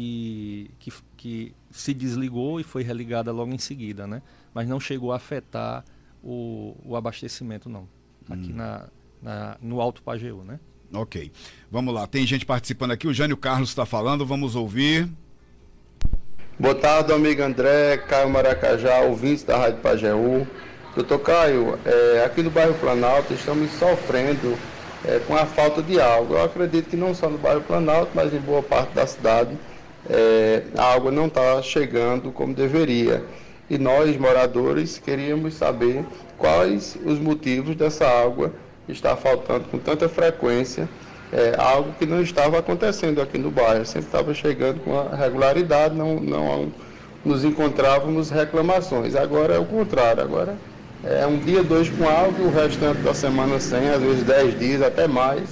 que, 0.00 0.70
que, 0.78 0.92
que 1.16 1.54
se 1.70 1.92
desligou 1.92 2.58
e 2.58 2.62
foi 2.62 2.82
religada 2.82 3.30
logo 3.30 3.52
em 3.52 3.58
seguida, 3.58 4.06
né? 4.06 4.22
Mas 4.54 4.66
não 4.66 4.80
chegou 4.80 5.12
a 5.12 5.16
afetar 5.16 5.84
o, 6.22 6.74
o 6.84 6.96
abastecimento, 6.96 7.68
não. 7.68 7.86
Aqui 8.28 8.50
hum. 8.50 8.56
na, 8.56 8.88
na, 9.22 9.56
no 9.60 9.80
Alto 9.80 10.02
Pajeú, 10.02 10.42
né? 10.42 10.58
Ok. 10.92 11.30
Vamos 11.70 11.92
lá. 11.94 12.06
Tem 12.06 12.26
gente 12.26 12.46
participando 12.46 12.92
aqui. 12.92 13.06
O 13.06 13.12
Jânio 13.12 13.36
Carlos 13.36 13.68
está 13.68 13.84
falando. 13.84 14.24
Vamos 14.24 14.56
ouvir. 14.56 15.08
Boa 16.58 16.74
tarde, 16.74 17.12
amigo 17.12 17.42
André, 17.42 17.96
Caio 17.98 18.28
Maracajá, 18.28 19.00
ouvintes 19.00 19.44
da 19.44 19.56
Rádio 19.56 19.80
Pajeú. 19.80 20.46
Doutor 20.94 21.20
Caio, 21.20 21.78
é, 21.84 22.24
aqui 22.24 22.42
no 22.42 22.50
bairro 22.50 22.74
Planalto 22.74 23.32
estamos 23.32 23.70
sofrendo 23.72 24.58
é, 25.04 25.20
com 25.20 25.36
a 25.36 25.46
falta 25.46 25.82
de 25.82 26.00
água. 26.00 26.38
Eu 26.38 26.44
acredito 26.44 26.90
que 26.90 26.96
não 26.96 27.14
só 27.14 27.30
no 27.30 27.38
bairro 27.38 27.62
Planalto, 27.62 28.10
mas 28.14 28.34
em 28.34 28.40
boa 28.40 28.62
parte 28.62 28.92
da 28.94 29.06
cidade 29.06 29.56
é, 30.08 30.62
a 30.76 30.94
água 30.94 31.10
não 31.10 31.26
está 31.26 31.60
chegando 31.62 32.30
como 32.30 32.54
deveria. 32.54 33.22
E 33.68 33.78
nós, 33.78 34.16
moradores, 34.16 34.98
queríamos 34.98 35.54
saber 35.54 36.04
quais 36.36 36.98
os 37.04 37.18
motivos 37.18 37.76
dessa 37.76 38.06
água 38.06 38.52
estar 38.88 39.14
faltando 39.16 39.64
com 39.70 39.78
tanta 39.78 40.08
frequência, 40.08 40.88
é, 41.32 41.54
algo 41.56 41.92
que 41.98 42.04
não 42.04 42.20
estava 42.20 42.58
acontecendo 42.58 43.20
aqui 43.22 43.38
no 43.38 43.50
bairro, 43.50 43.86
sempre 43.86 44.08
estava 44.08 44.34
chegando 44.34 44.80
com 44.80 45.00
regularidade, 45.14 45.94
não, 45.94 46.16
não 46.18 46.72
nos 47.24 47.44
encontrávamos 47.44 48.30
reclamações. 48.30 49.14
Agora 49.14 49.54
é 49.54 49.58
o 49.58 49.64
contrário, 49.64 50.22
agora 50.22 50.56
é 51.04 51.26
um 51.26 51.38
dia, 51.38 51.62
dois 51.62 51.88
com 51.88 52.08
água 52.08 52.46
o 52.46 52.50
restante 52.50 53.00
da 53.02 53.14
semana 53.14 53.60
sem, 53.60 53.88
às 53.88 54.02
vezes 54.02 54.24
dez 54.24 54.58
dias, 54.58 54.82
até 54.82 55.06
mais. 55.06 55.48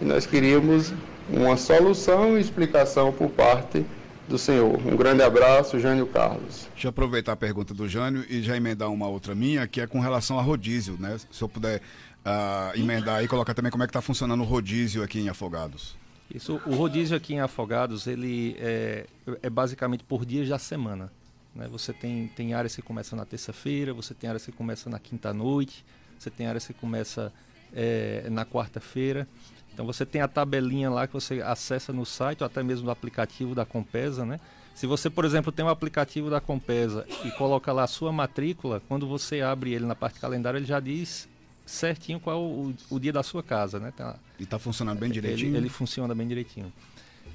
E 0.00 0.04
nós 0.04 0.26
queríamos 0.26 0.92
uma 1.28 1.56
solução 1.56 2.36
e 2.36 2.40
explicação 2.40 3.12
por 3.12 3.30
parte 3.30 3.84
do 4.28 4.38
senhor. 4.38 4.80
Um 4.86 4.96
grande 4.96 5.22
abraço, 5.22 5.78
Jânio 5.78 6.06
Carlos. 6.06 6.68
Deixa 6.72 6.86
eu 6.86 6.90
aproveitar 6.90 7.32
a 7.32 7.36
pergunta 7.36 7.74
do 7.74 7.88
Jânio 7.88 8.24
e 8.28 8.42
já 8.42 8.56
emendar 8.56 8.90
uma 8.90 9.06
outra 9.06 9.34
minha, 9.34 9.66
que 9.66 9.80
é 9.80 9.86
com 9.86 10.00
relação 10.00 10.38
a 10.38 10.42
rodízio, 10.42 10.96
né? 10.98 11.16
Se 11.30 11.42
eu 11.42 11.48
puder 11.48 11.80
uh, 12.24 12.78
emendar 12.78 13.22
e 13.22 13.28
colocar 13.28 13.54
também 13.54 13.70
como 13.70 13.84
é 13.84 13.86
que 13.86 13.90
está 13.90 14.00
funcionando 14.00 14.40
o 14.40 14.44
rodízio 14.44 15.02
aqui 15.02 15.20
em 15.20 15.28
Afogados. 15.28 15.96
Isso, 16.34 16.60
o 16.66 16.74
rodízio 16.74 17.16
aqui 17.16 17.34
em 17.34 17.40
Afogados, 17.40 18.06
ele 18.06 18.56
é, 18.58 19.06
é 19.42 19.50
basicamente 19.50 20.02
por 20.04 20.24
dias 20.24 20.48
da 20.48 20.58
semana. 20.58 21.12
Né? 21.54 21.68
Você 21.70 21.92
tem, 21.92 22.28
tem 22.28 22.54
áreas 22.54 22.74
que 22.74 22.82
começam 22.82 23.16
na 23.16 23.26
terça-feira, 23.26 23.92
você 23.92 24.14
tem 24.14 24.28
áreas 24.28 24.44
que 24.44 24.52
começam 24.52 24.90
na 24.90 24.98
quinta-noite, 24.98 25.84
você 26.18 26.30
tem 26.30 26.46
áreas 26.46 26.66
que 26.66 26.72
começa 26.72 27.32
é, 27.74 28.26
na 28.30 28.44
quarta-feira. 28.44 29.28
Então 29.74 29.84
você 29.84 30.06
tem 30.06 30.22
a 30.22 30.28
tabelinha 30.28 30.88
lá 30.88 31.06
que 31.06 31.12
você 31.12 31.42
acessa 31.42 31.92
no 31.92 32.06
site 32.06 32.42
ou 32.42 32.46
até 32.46 32.62
mesmo 32.62 32.86
no 32.86 32.92
aplicativo 32.92 33.54
da 33.54 33.66
Compesa, 33.66 34.24
né? 34.24 34.38
Se 34.72 34.86
você, 34.86 35.10
por 35.10 35.24
exemplo, 35.24 35.52
tem 35.52 35.64
um 35.64 35.68
aplicativo 35.68 36.30
da 36.30 36.40
Compesa 36.40 37.06
e 37.24 37.30
coloca 37.32 37.72
lá 37.72 37.84
a 37.84 37.86
sua 37.86 38.12
matrícula, 38.12 38.80
quando 38.88 39.06
você 39.06 39.40
abre 39.40 39.72
ele 39.72 39.84
na 39.84 39.94
parte 39.94 40.18
calendário, 40.18 40.58
ele 40.58 40.66
já 40.66 40.80
diz 40.80 41.28
certinho 41.66 42.20
qual 42.20 42.36
é 42.36 42.38
o, 42.38 42.74
o 42.90 43.00
dia 43.00 43.12
da 43.12 43.22
sua 43.22 43.42
casa, 43.42 43.78
né? 43.78 43.92
Tá, 43.96 44.16
e 44.38 44.44
está 44.44 44.58
funcionando 44.58 44.98
bem 44.98 45.10
direitinho? 45.10 45.50
Ele, 45.50 45.58
ele, 45.58 45.68
funciona 45.68 46.14
bem 46.14 46.26
direitinho. 46.26 46.72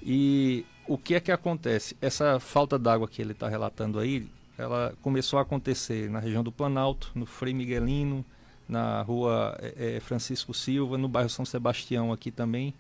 E 0.02 0.66
o 0.88 0.98
que 0.98 1.16
é 1.16 1.20
que 1.20 1.32
acontece? 1.32 1.96
Essa 2.02 2.40
falta 2.40 2.78
d'água 2.80 3.08
que 3.08 3.22
ele 3.22 3.32
está 3.32 3.48
relatando 3.50 4.00
aí, 4.00 4.28
ela 4.58 4.94
começou 5.02 5.40
a 5.40 5.42
acontecer 5.42 6.10
na 6.10 6.20
região 6.20 6.44
do 6.44 6.52
Planalto, 6.52 7.12
no 7.16 7.26
Frei 7.26 7.54
Miguelino, 7.54 8.24
na 8.70 9.02
rua 9.02 9.58
é, 9.60 10.00
Francisco 10.00 10.54
Silva, 10.54 10.98
no 10.98 11.10
bairro 11.10 11.30
São 11.30 11.44
Sebastião 11.44 12.14
aqui 12.14 12.30
também, 12.30 12.74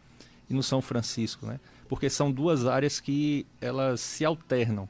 e 0.48 0.54
no 0.54 0.64
São 0.64 0.82
Francisco, 0.82 1.46
né? 1.46 1.60
porque 1.90 2.08
são 2.08 2.32
duas 2.32 2.68
áreas 2.68 3.00
que 3.00 3.48
elas 3.60 4.00
se 4.00 4.24
alternam 4.24 4.88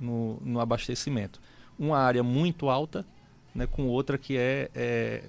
no, 0.00 0.38
no 0.40 0.60
abastecimento. 0.60 1.40
Uma 1.76 1.98
área 1.98 2.22
muito 2.22 2.70
alta, 2.70 3.04
né, 3.52 3.66
com 3.66 3.88
outra 3.88 4.16
que 4.16 4.38
é, 4.38 4.70
é, 4.72 5.24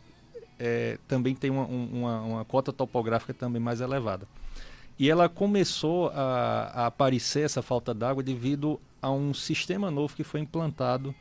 é 0.59 0.97
também 1.07 1.33
tem 1.33 1.49
uma, 1.49 1.65
uma, 1.65 2.21
uma, 2.21 2.45
cota 2.45 2.71
topográfica 2.71 3.33
também 3.33 3.59
mais 3.59 3.81
elevada. 3.81 4.27
E 4.99 5.09
ela 5.09 5.27
começou 5.27 6.09
a, 6.09 6.71
a 6.73 6.85
aparecer 6.85 7.43
essa 7.43 7.63
falta 7.63 7.93
d'água 7.93 8.21
devido 8.21 8.79
a 9.01 9.11
um 9.11 9.33
sistema 9.33 9.89
novo 9.89 10.15
que 10.15 10.23
foi 10.23 10.39
implantado 10.39 11.13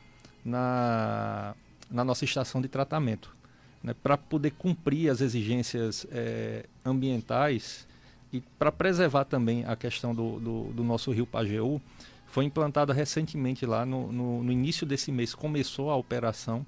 na, 0.45 1.55
na 1.89 2.03
nossa 2.03 2.23
estação 2.23 2.61
de 2.61 2.67
tratamento. 2.67 3.35
Né, 3.83 3.93
para 4.01 4.17
poder 4.17 4.51
cumprir 4.51 5.09
as 5.09 5.21
exigências 5.21 6.05
é, 6.11 6.65
ambientais 6.83 7.87
e 8.33 8.41
para 8.41 8.71
preservar 8.71 9.25
também 9.25 9.63
a 9.65 9.75
questão 9.75 10.13
do, 10.13 10.39
do, 10.39 10.63
do, 10.73 10.83
nosso 10.83 11.11
rio 11.11 11.25
Pajeú, 11.25 11.79
foi 12.25 12.43
implantada 12.45 12.91
recentemente 12.91 13.65
lá 13.65 13.85
no, 13.85 14.11
no, 14.11 14.43
no, 14.43 14.51
início 14.51 14.85
desse 14.85 15.11
mês, 15.11 15.33
começou 15.33 15.89
a 15.89 15.95
operação, 15.95 16.65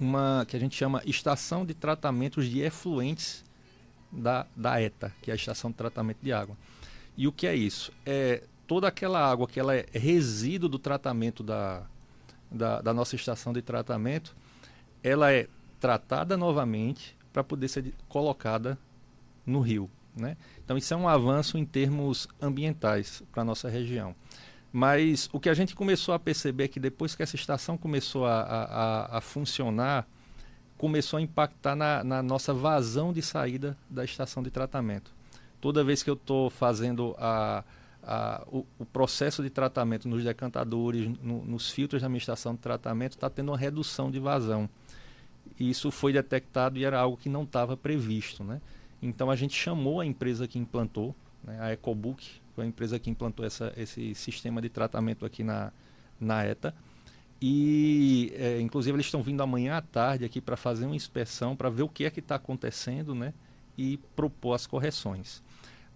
uma 0.00 0.46
que 0.48 0.56
a 0.56 0.60
gente 0.60 0.76
chama 0.76 1.02
Estação 1.04 1.66
de 1.66 1.74
Tratamentos 1.74 2.48
de 2.48 2.60
Efluentes 2.60 3.44
da, 4.10 4.46
da 4.56 4.80
ETA, 4.80 5.12
que 5.20 5.30
é 5.30 5.34
a 5.34 5.36
Estação 5.36 5.70
de 5.70 5.76
Tratamento 5.76 6.18
de 6.22 6.32
Água. 6.32 6.56
E 7.16 7.28
o 7.28 7.32
que 7.32 7.46
é 7.46 7.54
isso? 7.54 7.92
É 8.06 8.42
toda 8.66 8.88
aquela 8.88 9.20
água 9.30 9.46
que 9.46 9.60
ela 9.60 9.74
é 9.74 9.84
resíduo 9.92 10.68
do 10.68 10.78
tratamento 10.78 11.42
da, 11.42 11.82
da, 12.50 12.80
da 12.80 12.94
nossa 12.94 13.16
estação 13.16 13.52
de 13.52 13.60
tratamento, 13.60 14.34
ela 15.02 15.32
é 15.32 15.46
tratada 15.82 16.36
novamente 16.36 17.18
para 17.32 17.42
poder 17.42 17.66
ser 17.66 17.92
colocada 18.08 18.78
no 19.44 19.58
rio. 19.58 19.90
Né? 20.16 20.36
Então, 20.64 20.78
isso 20.78 20.94
é 20.94 20.96
um 20.96 21.08
avanço 21.08 21.58
em 21.58 21.64
termos 21.64 22.28
ambientais 22.40 23.20
para 23.32 23.42
a 23.42 23.44
nossa 23.44 23.68
região. 23.68 24.14
Mas 24.72 25.28
o 25.32 25.40
que 25.40 25.48
a 25.48 25.54
gente 25.54 25.74
começou 25.74 26.14
a 26.14 26.20
perceber 26.20 26.64
é 26.64 26.68
que 26.68 26.78
depois 26.78 27.16
que 27.16 27.22
essa 27.22 27.34
estação 27.34 27.76
começou 27.76 28.24
a, 28.24 28.42
a, 28.42 29.18
a 29.18 29.20
funcionar, 29.20 30.06
começou 30.78 31.16
a 31.18 31.20
impactar 31.20 31.74
na, 31.74 32.04
na, 32.04 32.22
nossa 32.22 32.54
vazão 32.54 33.12
de 33.12 33.20
saída 33.20 33.76
da 33.90 34.04
estação 34.04 34.40
de 34.40 34.50
tratamento. 34.50 35.12
Toda 35.60 35.82
vez 35.82 36.00
que 36.02 36.08
eu 36.08 36.14
estou 36.14 36.48
fazendo 36.48 37.14
a, 37.18 37.64
o, 38.46 38.64
o, 38.78 38.86
processo 38.86 39.42
de 39.42 39.50
tratamento 39.50 40.08
nos 40.08 40.22
decantadores, 40.22 41.08
no, 41.20 41.44
nos 41.44 41.70
filtros 41.70 42.02
da 42.02 42.08
minha 42.08 42.18
estação 42.18 42.54
de 42.54 42.60
tratamento, 42.60 43.12
está 43.12 43.28
tendo 43.28 43.50
uma 43.50 43.58
redução 43.58 44.12
de 44.12 44.20
vazão. 44.20 44.68
Isso 45.58 45.90
foi 45.90 46.12
detectado 46.12 46.78
e 46.78 46.84
era 46.84 46.98
algo 46.98 47.16
que 47.16 47.28
não 47.28 47.42
estava 47.44 47.76
previsto. 47.76 48.42
Né? 48.44 48.60
Então 49.00 49.30
a 49.30 49.36
gente 49.36 49.54
chamou 49.54 50.00
a 50.00 50.06
empresa 50.06 50.46
que 50.46 50.58
implantou, 50.58 51.14
né, 51.42 51.58
a 51.60 51.72
EcoBook, 51.72 52.40
foi 52.54 52.64
a 52.64 52.66
empresa 52.66 52.98
que 52.98 53.10
implantou 53.10 53.44
essa, 53.44 53.72
esse 53.76 54.14
sistema 54.14 54.60
de 54.60 54.68
tratamento 54.68 55.24
aqui 55.24 55.42
na, 55.42 55.72
na 56.20 56.44
ETA. 56.44 56.74
E, 57.40 58.32
é, 58.36 58.60
inclusive, 58.60 58.94
eles 58.94 59.06
estão 59.06 59.22
vindo 59.22 59.42
amanhã 59.42 59.76
à 59.76 59.82
tarde 59.82 60.24
aqui 60.24 60.40
para 60.40 60.56
fazer 60.56 60.86
uma 60.86 60.94
inspeção, 60.94 61.56
para 61.56 61.68
ver 61.68 61.82
o 61.82 61.88
que 61.88 62.04
é 62.04 62.10
que 62.10 62.20
está 62.20 62.36
acontecendo 62.36 63.14
né, 63.14 63.34
e 63.76 63.96
propor 64.14 64.54
as 64.54 64.66
correções. 64.66 65.42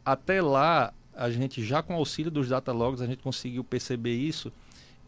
Até 0.04 0.42
lá, 0.42 0.92
a 1.14 1.30
gente 1.30 1.64
já 1.64 1.82
com 1.82 1.94
auxílio 1.94 2.30
dos 2.30 2.48
data 2.48 2.72
logs, 2.72 3.00
a 3.00 3.06
gente 3.06 3.22
conseguiu 3.22 3.62
perceber 3.62 4.14
isso 4.14 4.52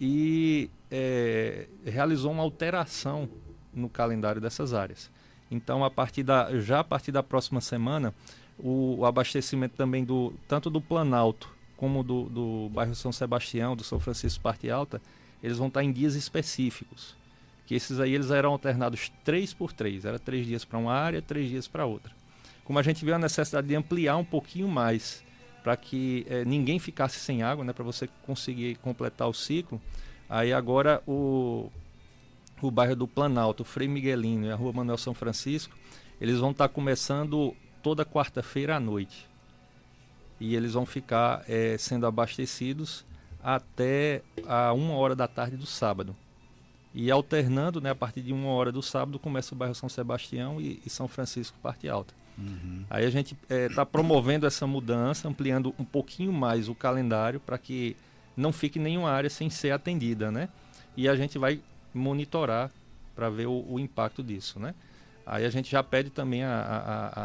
e 0.01 0.71
é, 0.91 1.67
realizou 1.85 2.31
uma 2.31 2.43
alteração 2.43 3.29
no 3.79 3.89
calendário 3.89 4.41
dessas 4.41 4.75
áreas. 4.75 5.11
Então, 5.51 5.85
a 5.85 5.91
partir 5.91 6.23
da, 6.23 6.61
já 6.61 6.81
a 6.81 6.85
partir 6.85 7.13
da 7.13 7.23
próxima 7.23 7.61
semana, 7.61 8.13
o, 8.59 8.97
o 8.99 9.07
abastecimento 9.07 9.77
também 9.77 10.05
do 10.05 10.33
tanto 10.47 10.69
do 10.69 10.81
Planalto 10.81 11.57
como 11.79 12.03
do, 12.03 12.25
do 12.25 12.69
bairro 12.71 12.95
São 12.95 13.13
Sebastião, 13.13 13.77
do 13.77 13.85
São 13.85 14.01
Francisco 14.01 14.43
Parte 14.43 14.69
Alta, 14.69 15.01
eles 15.41 15.59
vão 15.59 15.69
estar 15.69 15.83
em 15.83 15.93
dias 15.93 16.17
específicos. 16.17 17.17
Que 17.67 17.75
esses 17.77 18.01
aí 18.01 18.15
eles 18.15 18.33
eram 18.33 18.51
alternados 18.51 19.13
três 19.25 19.55
por 19.55 19.73
três, 19.73 20.05
era 20.05 20.19
três 20.19 20.45
dias 20.45 20.65
para 20.65 20.77
uma 20.77 20.93
área, 20.93 21.23
três 21.23 21.49
dias 21.49 21.69
para 21.69 21.87
outra. 21.87 22.13
Como 22.65 22.79
a 22.81 22.83
gente 22.83 23.05
viu 23.05 23.15
a 23.15 23.19
necessidade 23.19 23.69
de 23.69 23.77
ampliar 23.77 24.17
um 24.17 24.25
pouquinho 24.25 24.67
mais 24.67 25.23
para 25.63 25.77
que 25.77 26.27
é, 26.29 26.45
ninguém 26.45 26.81
ficasse 26.81 27.21
sem 27.21 27.43
água, 27.43 27.65
né, 27.65 27.73
para 27.73 27.85
você 27.85 28.09
conseguir 28.27 28.75
completar 28.77 29.29
o 29.29 29.35
ciclo, 29.35 29.81
aí 30.29 30.53
agora 30.53 31.01
o, 31.07 31.71
o 32.67 32.71
bairro 32.71 32.97
do 32.97 33.07
Planalto, 33.07 33.65
Frei 33.65 33.89
Miguelino 33.89 34.47
e 34.47 34.51
a 34.51 34.57
Rua 34.57 34.73
Manuel 34.73 34.99
São 34.99 35.15
Francisco, 35.15 35.77
eles 36.21 36.39
vão 36.39 36.51
estar 36.51 36.69
tá 36.69 36.75
começando 36.75 37.55
toda 37.83 38.05
quarta-feira 38.05 38.77
à 38.77 38.81
noite. 38.81 39.29
E 40.41 40.55
eles 40.55 40.73
vão 40.73 40.87
ficar 40.87 41.45
é, 41.49 41.77
sendo 41.79 42.07
abastecidos 42.07 43.05
até 43.43 44.23
a 44.47 44.73
uma 44.73 44.95
hora 44.95 45.15
da 45.15 45.27
tarde 45.27 45.57
do 45.57 45.67
sábado. 45.67 46.15
E 46.95 47.11
alternando, 47.11 47.81
né, 47.81 47.91
a 47.91 47.95
partir 47.95 48.23
de 48.23 48.33
uma 48.33 48.49
hora 48.49 48.73
do 48.73 48.83
sábado, 48.83 49.19
começa 49.19 49.55
o 49.55 49.59
bairro 49.59 49.75
São 49.75 49.89
Sebastião 49.89 50.61
e, 50.61 50.81
e 50.85 50.91
São 50.91 51.07
Francisco, 51.07 51.57
parte 51.63 51.89
alta. 51.89 52.15
Uhum. 52.37 52.85
Aí 52.89 53.05
a 53.05 53.11
gente 53.11 53.37
está 53.43 53.55
é, 53.55 53.69
tá 53.69 53.85
promovendo 53.85 54.47
essa 54.47 54.67
mudança, 54.67 55.29
ampliando 55.29 55.75
um 55.79 55.85
pouquinho 55.85 56.33
mais 56.33 56.69
o 56.69 56.75
calendário 56.75 57.41
para 57.41 57.59
que 57.59 57.97
não 58.37 58.53
fique 58.53 58.79
nenhuma 58.79 59.11
área 59.11 59.29
sem 59.29 59.51
ser 59.51 59.73
atendida, 59.73 60.31
né? 60.31 60.49
E 60.97 61.09
a 61.09 61.17
gente 61.17 61.37
vai 61.39 61.61
monitorar 61.99 62.71
para 63.15 63.29
ver 63.29 63.47
o, 63.47 63.65
o, 63.69 63.81
impacto 63.81 64.23
disso, 64.23 64.59
né? 64.59 64.75
Aí 65.27 65.45
a 65.45 65.51
gente 65.51 65.71
já 65.71 65.83
pede 65.83 66.09
também 66.09 66.43
a, 66.43 66.55
a, 66.55 67.21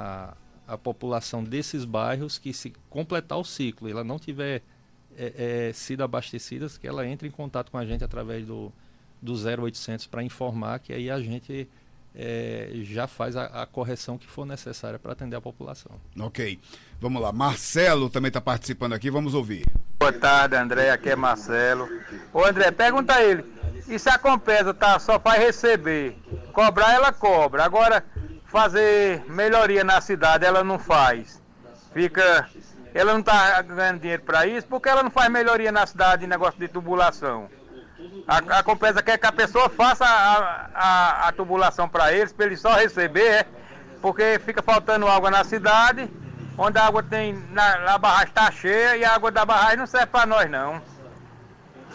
a, 0.67 0.73
a, 0.73 0.77
população 0.77 1.43
desses 1.43 1.85
bairros 1.85 2.37
que 2.37 2.51
se 2.51 2.73
completar 2.89 3.37
o 3.37 3.43
ciclo, 3.43 3.89
ela 3.89 4.03
não 4.03 4.19
tiver 4.19 4.61
é, 5.17 5.67
é, 5.69 5.73
sido 5.73 6.03
abastecida, 6.03 6.67
que 6.81 6.87
ela 6.87 7.07
entre 7.07 7.27
em 7.27 7.31
contato 7.31 7.71
com 7.71 7.77
a 7.77 7.85
gente 7.85 8.03
através 8.03 8.45
do, 8.45 8.73
do 9.21 9.33
0800 9.33 10.07
para 10.07 10.23
informar 10.23 10.79
que 10.79 10.91
aí 10.91 11.09
a 11.09 11.19
gente 11.19 11.69
é, 12.15 12.69
já 12.83 13.07
faz 13.07 13.35
a, 13.35 13.45
a, 13.45 13.65
correção 13.65 14.17
que 14.17 14.27
for 14.27 14.45
necessária 14.45 14.99
para 14.99 15.13
atender 15.13 15.35
a 15.35 15.41
população. 15.41 15.93
Ok. 16.19 16.59
Vamos 16.99 17.21
lá. 17.21 17.31
Marcelo 17.31 18.09
também 18.09 18.27
está 18.27 18.39
participando 18.39 18.93
aqui, 18.93 19.09
vamos 19.09 19.33
ouvir. 19.33 19.65
Boa 19.99 20.13
tarde, 20.13 20.55
André. 20.55 20.91
Aqui 20.91 21.09
é 21.09 21.15
Marcelo. 21.15 21.87
Ô, 22.31 22.43
André, 22.43 22.71
pergunta 22.71 23.15
a 23.15 23.23
ele. 23.23 23.43
E 23.87 23.99
se 23.99 24.09
a 24.09 24.17
Compesa 24.17 24.73
tá, 24.73 24.97
só 24.99 25.19
faz 25.19 25.41
receber? 25.41 26.17
Cobrar, 26.51 26.93
ela 26.93 27.11
cobra. 27.11 27.63
Agora, 27.65 28.03
fazer 28.45 29.23
melhoria 29.27 29.83
na 29.83 29.99
cidade, 29.99 30.45
ela 30.45 30.63
não 30.63 30.79
faz. 30.79 31.41
Fica. 31.93 32.47
Ela 32.93 33.13
não 33.13 33.21
está 33.21 33.61
ganhando 33.63 33.99
dinheiro 33.99 34.21
para 34.21 34.45
isso, 34.45 34.67
porque 34.67 34.87
ela 34.87 35.01
não 35.01 35.09
faz 35.09 35.29
melhoria 35.29 35.71
na 35.71 35.85
cidade 35.85 36.25
em 36.25 36.27
negócio 36.27 36.59
de 36.59 36.67
tubulação. 36.67 37.49
A, 38.27 38.59
a 38.59 38.63
Compesa 38.63 39.01
quer 39.01 39.17
que 39.17 39.25
a 39.25 39.31
pessoa 39.31 39.67
faça 39.69 40.05
a, 40.05 40.69
a, 40.73 41.27
a 41.27 41.31
tubulação 41.31 41.89
para 41.89 42.13
eles, 42.13 42.31
para 42.31 42.45
eles 42.45 42.61
só 42.61 42.75
receber, 42.75 43.27
é, 43.27 43.45
porque 44.01 44.39
fica 44.45 44.61
faltando 44.61 45.07
água 45.07 45.31
na 45.31 45.43
cidade, 45.43 46.07
onde 46.57 46.77
a 46.77 46.85
água 46.85 47.01
tem. 47.01 47.33
Na, 47.49 47.95
a 47.95 47.97
barragem 47.97 48.27
está 48.27 48.51
cheia 48.51 48.97
e 48.97 49.03
a 49.03 49.15
água 49.15 49.31
da 49.31 49.43
barragem 49.43 49.77
não 49.77 49.87
serve 49.87 50.07
para 50.07 50.27
nós 50.27 50.49
não. 50.49 50.79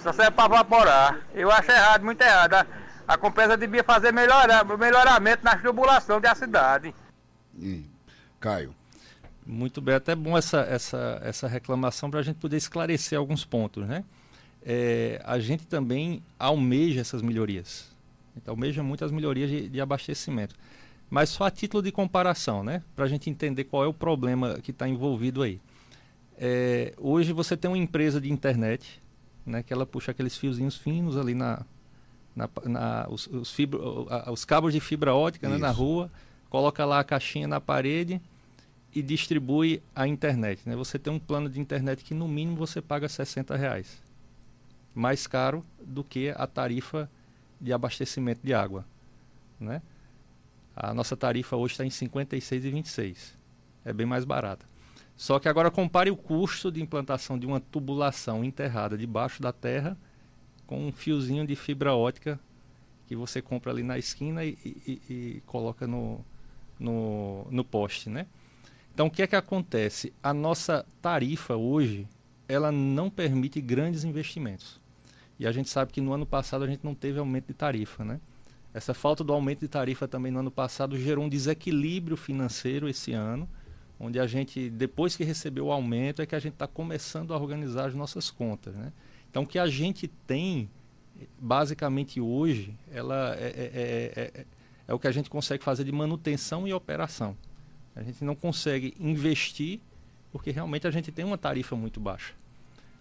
Só 0.02 0.12
serve 0.12 0.32
para 0.32 0.54
evaporar. 0.54 1.20
Eu 1.34 1.50
acho 1.50 1.70
errado, 1.70 2.04
muito 2.04 2.20
errado. 2.20 2.54
A, 2.54 2.66
a 3.06 3.18
Compesa 3.18 3.56
devia 3.56 3.82
fazer 3.82 4.12
melhorar, 4.12 4.64
melhoramento 4.64 5.44
na 5.44 5.56
tubulação 5.56 6.20
da 6.20 6.34
cidade. 6.34 6.94
E, 7.58 7.84
Caio. 8.38 8.74
Muito 9.44 9.80
bem, 9.80 9.94
até 9.94 10.14
bom 10.14 10.36
essa, 10.36 10.60
essa, 10.60 11.20
essa 11.24 11.48
reclamação 11.48 12.10
para 12.10 12.20
a 12.20 12.22
gente 12.22 12.36
poder 12.36 12.58
esclarecer 12.58 13.18
alguns 13.18 13.46
pontos, 13.46 13.86
né? 13.86 14.04
É, 14.62 15.22
a 15.24 15.38
gente 15.38 15.66
também 15.66 16.22
almeja 16.38 17.00
essas 17.00 17.22
melhorias. 17.22 17.96
Então, 18.36 18.52
almeja 18.52 18.82
muitas 18.82 19.10
melhorias 19.10 19.48
de, 19.48 19.68
de 19.68 19.80
abastecimento. 19.80 20.54
Mas 21.08 21.30
só 21.30 21.44
a 21.44 21.50
título 21.50 21.82
de 21.82 21.90
comparação, 21.90 22.62
né? 22.62 22.82
Para 22.94 23.06
a 23.06 23.08
gente 23.08 23.30
entender 23.30 23.64
qual 23.64 23.82
é 23.84 23.86
o 23.86 23.94
problema 23.94 24.58
que 24.62 24.70
está 24.70 24.86
envolvido 24.86 25.42
aí. 25.42 25.58
É, 26.36 26.92
hoje 26.98 27.32
você 27.32 27.56
tem 27.56 27.70
uma 27.70 27.78
empresa 27.78 28.20
de 28.20 28.30
internet 28.30 29.00
né, 29.44 29.62
que 29.62 29.72
ela 29.72 29.86
puxa 29.86 30.10
aqueles 30.10 30.36
fiozinhos 30.36 30.76
finos 30.76 31.16
ali 31.16 31.34
na, 31.34 31.64
na, 32.34 32.48
na 32.64 33.06
os, 33.08 33.26
os, 33.26 33.50
fibra, 33.50 33.80
os, 34.30 34.44
cabos 34.44 34.72
de 34.72 34.80
fibra 34.80 35.14
ótica 35.14 35.48
né, 35.48 35.58
na 35.58 35.70
rua, 35.70 36.10
coloca 36.48 36.84
lá 36.84 37.00
a 37.00 37.04
caixinha 37.04 37.48
na 37.48 37.60
parede 37.60 38.20
e 38.94 39.02
distribui 39.02 39.82
a 39.94 40.06
internet. 40.06 40.62
Né? 40.66 40.74
Você 40.76 40.98
tem 40.98 41.12
um 41.12 41.18
plano 41.18 41.48
de 41.48 41.60
internet 41.60 42.04
que 42.04 42.14
no 42.14 42.26
mínimo 42.26 42.56
você 42.56 42.80
paga 42.80 43.08
60 43.08 43.56
reais. 43.56 44.00
Mais 44.94 45.26
caro 45.26 45.64
do 45.80 46.02
que 46.02 46.30
a 46.30 46.46
tarifa 46.46 47.10
de 47.60 47.72
abastecimento 47.72 48.40
de 48.42 48.54
água. 48.54 48.84
Né? 49.60 49.82
A 50.74 50.94
nossa 50.94 51.16
tarifa 51.16 51.56
hoje 51.56 51.74
está 51.74 51.84
em 51.84 51.88
56,26. 51.88 53.34
É 53.84 53.92
bem 53.92 54.06
mais 54.06 54.24
barata. 54.24 54.64
Só 55.18 55.40
que 55.40 55.48
agora 55.48 55.68
compare 55.68 56.12
o 56.12 56.16
custo 56.16 56.70
de 56.70 56.80
implantação 56.80 57.36
de 57.36 57.44
uma 57.44 57.58
tubulação 57.58 58.44
enterrada 58.44 58.96
debaixo 58.96 59.42
da 59.42 59.52
terra 59.52 59.98
com 60.64 60.86
um 60.86 60.92
fiozinho 60.92 61.44
de 61.44 61.56
fibra 61.56 61.92
ótica 61.92 62.38
que 63.04 63.16
você 63.16 63.42
compra 63.42 63.72
ali 63.72 63.82
na 63.82 63.98
esquina 63.98 64.44
e, 64.44 64.56
e, 64.64 65.02
e 65.10 65.42
coloca 65.44 65.88
no, 65.88 66.24
no, 66.78 67.48
no 67.50 67.64
poste, 67.64 68.08
né? 68.08 68.26
Então, 68.94 69.08
o 69.08 69.10
que 69.10 69.22
é 69.22 69.26
que 69.26 69.34
acontece? 69.34 70.12
A 70.22 70.32
nossa 70.32 70.86
tarifa 71.02 71.56
hoje, 71.56 72.06
ela 72.46 72.70
não 72.70 73.10
permite 73.10 73.60
grandes 73.60 74.04
investimentos. 74.04 74.80
E 75.36 75.48
a 75.48 75.52
gente 75.52 75.68
sabe 75.68 75.92
que 75.92 76.00
no 76.00 76.12
ano 76.12 76.26
passado 76.26 76.62
a 76.62 76.68
gente 76.68 76.84
não 76.84 76.94
teve 76.94 77.18
aumento 77.18 77.46
de 77.48 77.54
tarifa, 77.54 78.04
né? 78.04 78.20
Essa 78.72 78.94
falta 78.94 79.24
do 79.24 79.32
aumento 79.32 79.60
de 79.60 79.68
tarifa 79.68 80.06
também 80.06 80.30
no 80.30 80.38
ano 80.38 80.50
passado 80.50 80.96
gerou 80.96 81.24
um 81.24 81.28
desequilíbrio 81.28 82.16
financeiro 82.16 82.88
esse 82.88 83.12
ano, 83.12 83.48
onde 84.00 84.20
a 84.20 84.26
gente, 84.26 84.70
depois 84.70 85.16
que 85.16 85.24
recebeu 85.24 85.66
o 85.66 85.72
aumento, 85.72 86.22
é 86.22 86.26
que 86.26 86.34
a 86.34 86.38
gente 86.38 86.52
está 86.52 86.66
começando 86.66 87.34
a 87.34 87.36
organizar 87.36 87.86
as 87.86 87.94
nossas 87.94 88.30
contas, 88.30 88.74
né? 88.74 88.92
Então, 89.30 89.42
o 89.42 89.46
que 89.46 89.58
a 89.58 89.66
gente 89.66 90.08
tem, 90.26 90.70
basicamente 91.38 92.20
hoje, 92.20 92.74
ela 92.90 93.34
é, 93.36 93.46
é, 93.46 94.12
é, 94.16 94.46
é 94.86 94.94
o 94.94 94.98
que 94.98 95.06
a 95.06 95.12
gente 95.12 95.28
consegue 95.28 95.62
fazer 95.62 95.84
de 95.84 95.92
manutenção 95.92 96.66
e 96.66 96.72
operação. 96.72 97.36
A 97.94 98.02
gente 98.02 98.24
não 98.24 98.34
consegue 98.34 98.94
investir 98.98 99.80
porque 100.30 100.50
realmente 100.50 100.86
a 100.86 100.90
gente 100.90 101.10
tem 101.10 101.24
uma 101.24 101.38
tarifa 101.38 101.74
muito 101.74 101.98
baixa. 101.98 102.32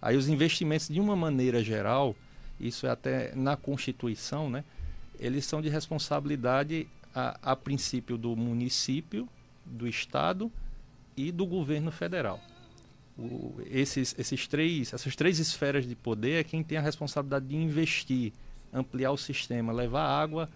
Aí 0.02 0.16
os 0.16 0.28
investimentos, 0.28 0.88
de 0.88 1.00
uma 1.00 1.16
maneira 1.16 1.64
geral, 1.64 2.16
isso 2.60 2.88
é 2.88 2.90
até 2.90 3.36
na 3.36 3.56
Constituição, 3.56 4.50
né? 4.50 4.64
Eles 5.20 5.46
são 5.46 5.62
de 5.62 5.70
responsabilidade 5.70 6.88
a, 7.14 7.38
a 7.42 7.56
princípio 7.56 8.18
do 8.18 8.36
município, 8.36 9.28
do 9.66 9.88
Estado 9.88 10.52
e 11.18 11.32
do 11.32 11.46
governo 11.46 11.92
federal. 11.92 12.40
O, 13.18 13.60
esses, 13.66 14.16
esses 14.18 14.48
três, 14.48 14.94
essas 14.94 15.16
três 15.16 15.40
esferas 15.40 15.88
de 15.88 15.96
poder 15.96 16.40
é 16.40 16.44
quem 16.44 16.64
tem 16.64 16.78
a 16.78 16.82
responsabilidade 16.82 17.48
de 17.48 17.56
investir, 17.56 18.32
ampliar 18.72 19.12
o 19.12 19.18
sistema, 19.18 19.74
levar 19.74 20.06
água 20.06 20.48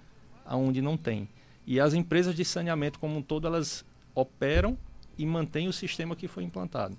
aonde 0.46 0.82
não 0.82 0.96
tem. 0.96 1.27
E 1.65 1.80
as 1.80 1.96
empresas 1.96 2.36
de 2.36 2.46
saneamento 2.46 3.00
como 3.00 3.18
um 3.18 3.22
todo, 3.22 3.48
elas 3.48 3.84
operam 4.13 4.77
e 5.18 5.25
mantêm 5.25 5.68
o 5.68 5.74
sistema 5.74 6.15
que 6.15 6.27
foi 6.27 6.44
implantado. 6.44 6.96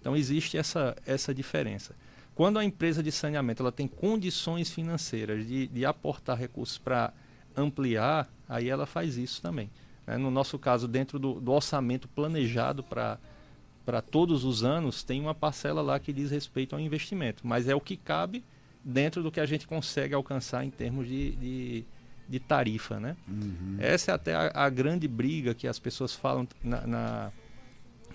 Então 0.00 0.16
existe 0.16 0.56
essa, 0.56 0.96
essa 1.06 1.32
diferença. 1.32 1.94
Quando 2.34 2.58
a 2.58 2.64
empresa 2.64 3.02
de 3.02 3.12
saneamento 3.12 3.62
ela 3.62 3.72
tem 3.72 3.86
condições 3.86 4.70
financeiras 4.70 5.46
de, 5.46 5.66
de 5.66 5.84
aportar 5.84 6.38
recursos 6.38 6.78
para 6.78 7.12
ampliar, 7.56 8.28
aí 8.48 8.68
ela 8.68 8.86
faz 8.86 9.16
isso 9.16 9.42
também. 9.42 9.70
Né? 10.10 10.16
No 10.18 10.30
nosso 10.30 10.58
caso, 10.58 10.88
dentro 10.88 11.20
do, 11.20 11.34
do 11.34 11.52
orçamento 11.52 12.08
planejado 12.08 12.82
para 12.82 14.02
todos 14.10 14.44
os 14.44 14.64
anos, 14.64 15.04
tem 15.04 15.20
uma 15.20 15.34
parcela 15.34 15.80
lá 15.80 16.00
que 16.00 16.12
diz 16.12 16.32
respeito 16.32 16.74
ao 16.74 16.80
investimento, 16.80 17.46
mas 17.46 17.68
é 17.68 17.74
o 17.74 17.80
que 17.80 17.96
cabe 17.96 18.42
dentro 18.84 19.22
do 19.22 19.30
que 19.30 19.38
a 19.38 19.46
gente 19.46 19.68
consegue 19.68 20.12
alcançar 20.12 20.64
em 20.64 20.70
termos 20.70 21.06
de, 21.06 21.30
de, 21.36 21.84
de 22.28 22.40
tarifa. 22.40 22.98
Né? 22.98 23.16
Uhum. 23.28 23.76
Essa 23.78 24.10
é 24.10 24.14
até 24.14 24.34
a, 24.34 24.50
a, 24.52 24.68
grande 24.68 25.06
briga 25.06 25.54
que 25.54 25.68
as 25.68 25.78
pessoas 25.78 26.12
falam 26.12 26.48
na, 26.62 26.86
na, 26.86 27.32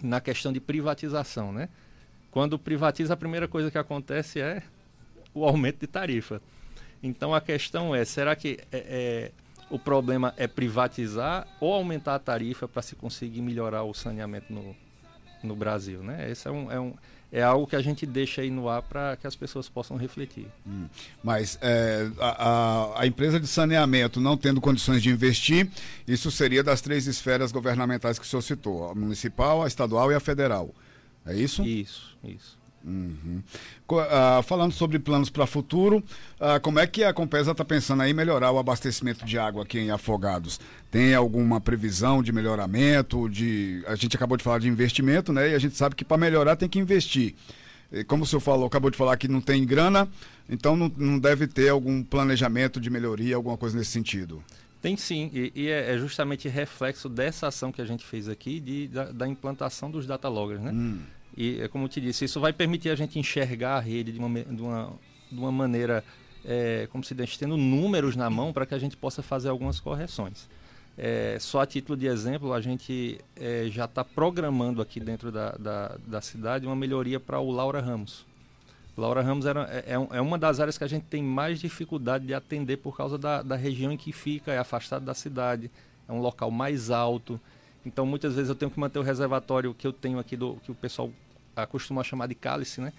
na, 0.03 0.19
questão 0.19 0.51
de 0.51 0.59
privatização. 0.59 1.53
Né? 1.53 1.69
Quando 2.29 2.59
privatiza, 2.59 3.13
a 3.13 3.17
primeira 3.17 3.47
coisa 3.47 3.71
que 3.71 3.77
acontece 3.77 4.41
é 4.41 4.63
o 5.33 5.45
aumento 5.45 5.79
de 5.79 5.87
tarifa. 5.87 6.41
Então 7.01 7.33
a 7.33 7.39
questão 7.39 7.95
é, 7.95 8.03
será 8.03 8.35
que 8.35 8.59
é, 8.71 8.77
é, 8.77 9.31
o 9.69 9.79
problema 9.79 10.33
é 10.37 10.47
privatizar 10.47 11.47
ou 11.59 11.73
aumentar 11.73 12.15
a 12.15 12.19
tarifa 12.19 12.67
para 12.67 12.81
se 12.81 12.95
conseguir 12.95 13.41
melhorar 13.41 13.83
o 13.83 13.93
saneamento 13.93 14.53
no, 14.53 14.75
no 15.43 15.55
Brasil, 15.55 16.03
né? 16.03 16.29
Esse 16.29 16.47
é, 16.47 16.51
um, 16.51 16.71
é, 16.71 16.79
um, 16.79 16.93
é 17.31 17.41
algo 17.41 17.65
que 17.65 17.75
a 17.75 17.81
gente 17.81 18.05
deixa 18.05 18.41
aí 18.41 18.51
no 18.51 18.69
ar 18.69 18.81
para 18.81 19.15
que 19.17 19.25
as 19.25 19.35
pessoas 19.35 19.67
possam 19.67 19.97
refletir. 19.97 20.47
Hum. 20.67 20.85
Mas 21.23 21.57
é, 21.61 22.09
a, 22.19 23.01
a, 23.01 23.07
empresa 23.07 23.39
de 23.39 23.47
saneamento 23.47 24.19
não 24.19 24.37
tendo 24.37 24.61
condições 24.61 25.01
de 25.01 25.09
investir, 25.09 25.69
isso 26.07 26.29
seria 26.29 26.63
das 26.63 26.81
três 26.81 27.07
esferas 27.07 27.51
governamentais 27.51 28.19
que 28.19 28.25
o 28.25 28.27
senhor 28.27 28.41
citou, 28.41 28.89
a 28.89 28.95
municipal, 28.95 29.63
a 29.63 29.67
estadual 29.67 30.11
e 30.11 30.15
a 30.15 30.19
federal. 30.19 30.73
É 31.25 31.35
isso? 31.35 31.63
Isso, 31.63 32.15
isso. 32.23 32.64
Uhum. 32.85 33.41
Uh, 33.89 34.43
falando 34.43 34.71
sobre 34.71 34.99
planos 34.99 35.29
para 35.31 35.43
o 35.43 35.47
futuro, 35.47 36.03
uh, 36.39 36.59
como 36.61 36.79
é 36.79 36.85
que 36.85 37.03
a 37.03 37.11
Compesa 37.11 37.51
está 37.51 37.65
pensando 37.65 38.03
aí 38.03 38.13
melhorar 38.13 38.51
o 38.51 38.59
abastecimento 38.59 39.25
de 39.25 39.39
água 39.39 39.63
aqui 39.63 39.79
em 39.79 39.89
Afogados? 39.89 40.59
Tem 40.91 41.15
alguma 41.15 41.59
previsão 41.59 42.21
de 42.21 42.31
melhoramento? 42.31 43.27
De 43.27 43.83
a 43.87 43.95
gente 43.95 44.15
acabou 44.15 44.37
de 44.37 44.43
falar 44.43 44.59
de 44.59 44.69
investimento, 44.69 45.33
né? 45.33 45.49
E 45.49 45.55
a 45.55 45.59
gente 45.59 45.75
sabe 45.75 45.95
que 45.95 46.05
para 46.05 46.17
melhorar 46.17 46.55
tem 46.55 46.69
que 46.69 46.77
investir. 46.77 47.33
E 47.91 48.03
como 48.03 48.23
o 48.23 48.27
senhor 48.27 48.39
falou, 48.39 48.67
acabou 48.67 48.91
de 48.91 48.97
falar 48.97 49.17
que 49.17 49.27
não 49.27 49.41
tem 49.41 49.65
grana, 49.65 50.07
então 50.47 50.75
não, 50.75 50.91
não 50.95 51.17
deve 51.17 51.47
ter 51.47 51.69
algum 51.69 52.03
planejamento 52.03 52.79
de 52.79 52.89
melhoria, 52.89 53.35
alguma 53.35 53.57
coisa 53.57 53.77
nesse 53.77 53.91
sentido. 53.91 54.43
Tem 54.81 54.95
sim, 54.95 55.31
e, 55.33 55.51
e 55.55 55.67
é, 55.69 55.95
é 55.95 55.97
justamente 55.97 56.47
reflexo 56.47 57.09
dessa 57.09 57.47
ação 57.47 57.71
que 57.71 57.81
a 57.81 57.85
gente 57.85 58.05
fez 58.05 58.29
aqui 58.29 58.59
de, 58.59 58.87
da, 58.87 59.05
da 59.05 59.27
implantação 59.27 59.89
dos 59.89 60.05
data 60.05 60.27
loggers, 60.29 60.61
né? 60.61 60.71
Hum. 60.71 60.99
E, 61.37 61.61
é 61.61 61.67
como 61.67 61.85
eu 61.85 61.89
te 61.89 61.99
disse, 61.99 62.25
isso 62.25 62.39
vai 62.39 62.53
permitir 62.53 62.89
a 62.89 62.95
gente 62.95 63.19
enxergar 63.19 63.75
a 63.75 63.79
rede 63.79 64.11
de 64.11 64.19
uma, 64.19 64.43
de 64.43 64.61
uma, 64.61 64.93
de 65.31 65.37
uma 65.37 65.51
maneira, 65.51 66.03
é, 66.45 66.87
como 66.91 67.03
se 67.03 67.13
diz, 67.13 67.37
tendo 67.37 67.57
números 67.57 68.15
na 68.15 68.29
mão 68.29 68.53
para 68.53 68.65
que 68.65 68.73
a 68.73 68.79
gente 68.79 68.95
possa 68.95 69.21
fazer 69.21 69.49
algumas 69.49 69.79
correções. 69.79 70.47
É, 70.97 71.37
só 71.41 71.59
a 71.59 71.65
título 71.65 71.97
de 71.97 72.07
exemplo, 72.07 72.53
a 72.53 72.61
gente 72.61 73.19
é, 73.35 73.67
já 73.69 73.83
está 73.83 74.03
programando 74.03 74.81
aqui 74.81 74.99
dentro 74.99 75.29
da, 75.29 75.51
da, 75.51 75.97
da, 76.07 76.21
cidade 76.21 76.65
uma 76.65 76.75
melhoria 76.75 77.19
para 77.19 77.37
o 77.37 77.51
Laura 77.51 77.81
Ramos. 77.81 78.25
Laura 78.95 79.21
Ramos 79.21 79.45
era, 79.45 79.67
é, 79.69 79.93
é, 79.93 79.93
é, 79.93 80.21
uma 80.21 80.37
das 80.37 80.61
áreas 80.61 80.77
que 80.77 80.85
a 80.85 80.87
gente 80.87 81.03
tem 81.03 81.21
mais 81.21 81.59
dificuldade 81.59 82.25
de 82.25 82.33
atender 82.33 82.77
por 82.77 82.95
causa 82.95 83.17
da, 83.17 83.41
da 83.41 83.57
região 83.57 83.91
em 83.91 83.97
que 83.97 84.13
fica, 84.13 84.53
é 84.53 84.57
afastado 84.57 85.03
da 85.03 85.13
cidade, 85.13 85.69
é 86.07 86.13
um 86.13 86.21
local 86.21 86.49
mais 86.49 86.89
alto. 86.89 87.37
Então, 87.85 88.05
muitas 88.05 88.35
vezes 88.35 88.47
eu 88.47 88.55
tenho 88.55 88.71
que 88.71 88.79
manter 88.79 88.97
o 88.97 89.01
reservatório 89.01 89.73
que 89.73 89.85
eu 89.85 89.91
tenho 89.91 90.17
aqui, 90.17 90.37
do, 90.37 90.55
que 90.63 90.71
o 90.71 90.75
pessoal 90.75 91.11
acostuma 91.55 92.03
chamar 92.03 92.27
de 92.27 92.35
cálice, 92.35 92.81
né? 92.81 92.93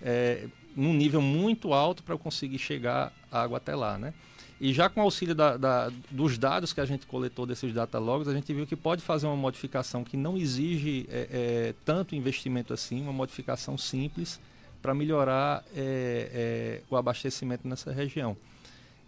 É, 0.00 0.46
num 0.76 0.92
nível 0.92 1.22
muito 1.22 1.72
alto 1.72 2.02
para 2.02 2.14
eu 2.14 2.18
conseguir 2.18 2.58
chegar 2.58 3.12
a 3.30 3.42
água 3.42 3.56
até 3.56 3.74
lá, 3.74 3.98
né? 3.98 4.12
E 4.60 4.72
já 4.72 4.88
com 4.88 5.00
o 5.00 5.02
auxílio 5.02 5.34
da, 5.34 5.56
da, 5.56 5.92
dos 6.10 6.38
dados 6.38 6.72
que 6.72 6.80
a 6.80 6.86
gente 6.86 7.06
coletou 7.06 7.44
desses 7.44 7.72
data 7.74 7.98
logs, 7.98 8.26
a 8.26 8.34
gente 8.34 8.52
viu 8.54 8.66
que 8.66 8.76
pode 8.76 9.02
fazer 9.02 9.26
uma 9.26 9.36
modificação 9.36 10.02
que 10.02 10.16
não 10.16 10.36
exige 10.36 11.06
é, 11.10 11.28
é, 11.30 11.74
tanto 11.84 12.14
investimento 12.14 12.72
assim, 12.72 13.02
uma 13.02 13.12
modificação 13.12 13.76
simples 13.76 14.40
para 14.80 14.94
melhorar 14.94 15.62
é, 15.74 16.30
é, 16.32 16.82
o 16.88 16.96
abastecimento 16.96 17.68
nessa 17.68 17.92
região. 17.92 18.36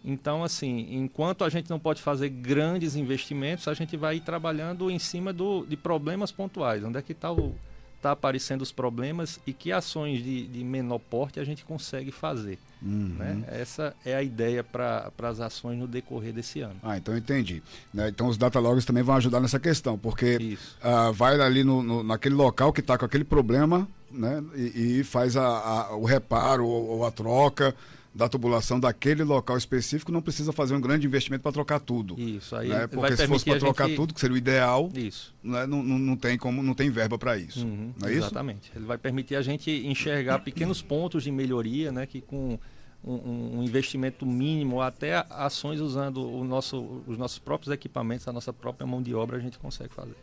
Então, 0.05 0.43
assim, 0.43 0.87
enquanto 0.91 1.43
a 1.43 1.49
gente 1.49 1.69
não 1.69 1.79
pode 1.79 2.01
fazer 2.01 2.29
grandes 2.29 2.95
investimentos, 2.95 3.67
a 3.67 3.73
gente 3.73 3.97
vai 3.97 4.17
ir 4.17 4.21
trabalhando 4.21 4.89
em 4.89 4.99
cima 4.99 5.33
do, 5.33 5.65
de 5.65 5.75
problemas 5.75 6.31
pontuais. 6.31 6.83
Onde 6.83 6.97
é 6.97 7.01
que 7.01 7.11
está 7.11 7.31
o, 7.31 7.55
está 7.99 8.11
aparecendo 8.13 8.61
os 8.61 8.71
problemas 8.71 9.39
e 9.45 9.53
que 9.53 9.71
ações 9.71 10.23
de, 10.23 10.47
de 10.47 10.63
menor 10.63 10.99
porte 10.99 11.39
a 11.39 11.43
gente 11.43 11.65
consegue 11.65 12.11
fazer. 12.11 12.57
Uhum. 12.81 13.15
Né? 13.17 13.43
Essa 13.47 13.93
é 14.05 14.15
a 14.15 14.23
ideia 14.23 14.63
para 14.63 15.11
as 15.21 15.41
ações 15.41 15.77
no 15.77 15.85
decorrer 15.85 16.33
desse 16.33 16.61
ano. 16.61 16.77
Ah, 16.81 16.97
então 16.97 17.15
entendi. 17.15 17.61
Né? 17.93 18.07
Então 18.07 18.27
os 18.27 18.37
data 18.37 18.57
logs 18.57 18.85
também 18.85 19.03
vão 19.03 19.15
ajudar 19.15 19.41
nessa 19.41 19.59
questão, 19.59 19.97
porque 19.97 20.57
uh, 20.81 21.11
vai 21.11 21.39
ali 21.39 21.63
no, 21.63 21.83
no, 21.83 22.01
naquele 22.01 22.35
local 22.35 22.71
que 22.71 22.79
está 22.79 22.97
com 22.97 23.03
aquele 23.03 23.25
problema 23.25 23.85
né? 24.09 24.41
e, 24.55 24.99
e 24.99 25.03
faz 25.03 25.35
a, 25.35 25.45
a, 25.45 25.95
o 25.95 26.05
reparo 26.05 26.65
ou, 26.65 26.87
ou 26.87 27.05
a 27.05 27.11
troca 27.11 27.75
da 28.13 28.27
tubulação 28.27 28.79
daquele 28.79 29.23
local 29.23 29.57
específico, 29.57 30.11
não 30.11 30.21
precisa 30.21 30.51
fazer 30.51 30.75
um 30.75 30.81
grande 30.81 31.05
investimento 31.05 31.43
para 31.43 31.51
trocar 31.51 31.79
tudo. 31.79 32.19
Isso, 32.19 32.55
aí 32.55 32.69
né? 32.69 32.87
Porque 32.87 33.15
se 33.15 33.27
fosse 33.27 33.45
para 33.45 33.59
trocar 33.59 33.87
gente... 33.87 33.95
tudo, 33.95 34.13
que 34.13 34.19
seria 34.19 34.33
o 34.33 34.37
ideal, 34.37 34.89
isso. 34.95 35.33
Né? 35.43 35.65
Não, 35.67 35.83
não, 35.83 35.99
não, 35.99 36.17
tem 36.17 36.37
como, 36.37 36.63
não 36.63 36.73
tem 36.73 36.89
verba 36.89 37.17
para 37.17 37.37
isso. 37.37 37.65
Uhum, 37.65 37.93
é 38.03 38.11
exatamente. 38.11 38.69
Isso? 38.69 38.77
Ele 38.77 38.85
vai 38.85 38.97
permitir 38.97 39.35
a 39.35 39.41
gente 39.41 39.69
enxergar 39.85 40.39
pequenos 40.39 40.81
pontos 40.81 41.23
de 41.23 41.31
melhoria, 41.31 41.91
né? 41.91 42.05
Que 42.05 42.19
com 42.19 42.59
um, 43.03 43.59
um, 43.59 43.63
investimento 43.63 44.25
mínimo, 44.25 44.81
até 44.81 45.25
ações 45.29 45.79
usando 45.79 46.27
o 46.29 46.43
nosso, 46.43 47.01
os 47.07 47.17
nossos 47.17 47.39
próprios 47.39 47.71
equipamentos, 47.73 48.27
a 48.27 48.33
nossa 48.33 48.51
própria 48.51 48.85
mão 48.85 49.01
de 49.01 49.15
obra, 49.15 49.37
a 49.37 49.39
gente 49.39 49.57
consegue 49.57 49.93
fazer. 49.93 50.15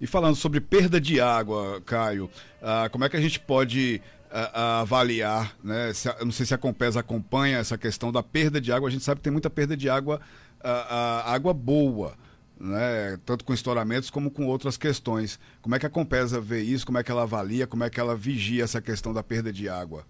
E 0.00 0.06
falando 0.06 0.36
sobre 0.36 0.60
perda 0.60 1.00
de 1.00 1.20
água, 1.20 1.80
Caio, 1.86 2.26
uh, 2.60 2.90
como 2.90 3.04
é 3.04 3.08
que 3.08 3.16
a 3.16 3.20
gente 3.20 3.40
pode 3.40 4.02
a, 4.30 4.80
avaliar, 4.80 5.56
né? 5.62 5.92
Se, 5.92 6.08
não 6.24 6.32
sei 6.32 6.46
se 6.46 6.54
a 6.54 6.58
Compesa 6.58 7.00
acompanha 7.00 7.58
essa 7.58 7.78
questão 7.78 8.10
da 8.12 8.22
perda 8.22 8.60
de 8.60 8.72
água. 8.72 8.88
A 8.88 8.92
gente 8.92 9.04
sabe 9.04 9.20
que 9.20 9.24
tem 9.24 9.32
muita 9.32 9.50
perda 9.50 9.76
de 9.76 9.88
água, 9.88 10.20
a, 10.62 10.70
a 11.30 11.32
água 11.32 11.52
boa. 11.54 12.16
né, 12.60 13.18
tanto 13.24 13.44
com 13.44 13.54
estouramentos 13.54 14.10
como 14.10 14.30
com 14.30 14.46
outras 14.46 14.76
questões. 14.76 15.38
Como 15.62 15.74
é 15.74 15.78
que 15.78 15.86
a 15.86 15.90
Compesa 15.90 16.40
vê 16.40 16.60
isso? 16.60 16.84
Como 16.84 16.98
é 16.98 17.02
que 17.02 17.10
ela 17.10 17.22
avalia? 17.22 17.66
Como 17.66 17.84
é 17.84 17.90
que 17.90 18.00
ela 18.00 18.16
vigia 18.16 18.64
essa 18.64 18.80
questão 18.80 19.12
da 19.12 19.22
perda 19.22 19.52
de 19.52 19.68
água? 19.68 20.04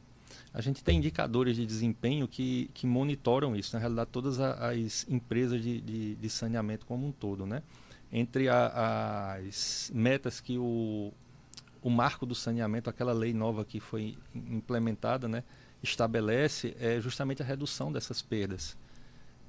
A 0.52 0.62
gente 0.62 0.82
tem 0.82 0.96
indicadores 0.96 1.56
de 1.56 1.66
desempenho 1.66 2.26
que, 2.26 2.70
que 2.72 2.86
monitoram 2.86 3.54
isso, 3.54 3.74
na 3.74 3.80
realidade, 3.80 4.10
todas 4.10 4.40
as 4.40 5.06
empresas 5.08 5.62
de, 5.62 5.80
de, 5.80 6.14
de 6.14 6.30
saneamento 6.30 6.86
como 6.86 7.06
um 7.06 7.12
todo. 7.12 7.44
Né? 7.44 7.62
Entre 8.10 8.48
a, 8.48 9.36
as 9.36 9.92
metas 9.94 10.40
que 10.40 10.56
o, 10.56 11.12
o 11.82 11.90
marco 11.90 12.26
do 12.26 12.34
saneamento, 12.34 12.90
aquela 12.90 13.12
lei 13.12 13.32
nova 13.32 13.64
que 13.64 13.80
foi 13.80 14.16
implementada, 14.34 15.28
né, 15.28 15.44
estabelece 15.82 16.76
é 16.80 17.00
justamente 17.00 17.42
a 17.42 17.44
redução 17.44 17.92
dessas 17.92 18.20
perdas. 18.22 18.76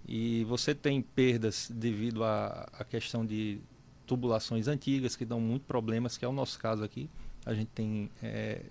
E 0.07 0.43
você 0.45 0.73
tem 0.73 1.01
perdas 1.01 1.69
devido 1.73 2.23
à, 2.23 2.85
questão 2.89 3.25
de 3.25 3.59
tubulações 4.07 4.67
antigas 4.67 5.15
que 5.15 5.25
dão 5.25 5.39
muito 5.39 5.63
problemas, 5.65 6.17
que 6.17 6.25
é 6.25 6.27
o 6.27 6.31
nosso 6.31 6.57
caso 6.57 6.83
aqui. 6.83 7.09
A 7.45 7.53
gente 7.53 7.69
tem 7.75 8.09
é, 8.23 8.63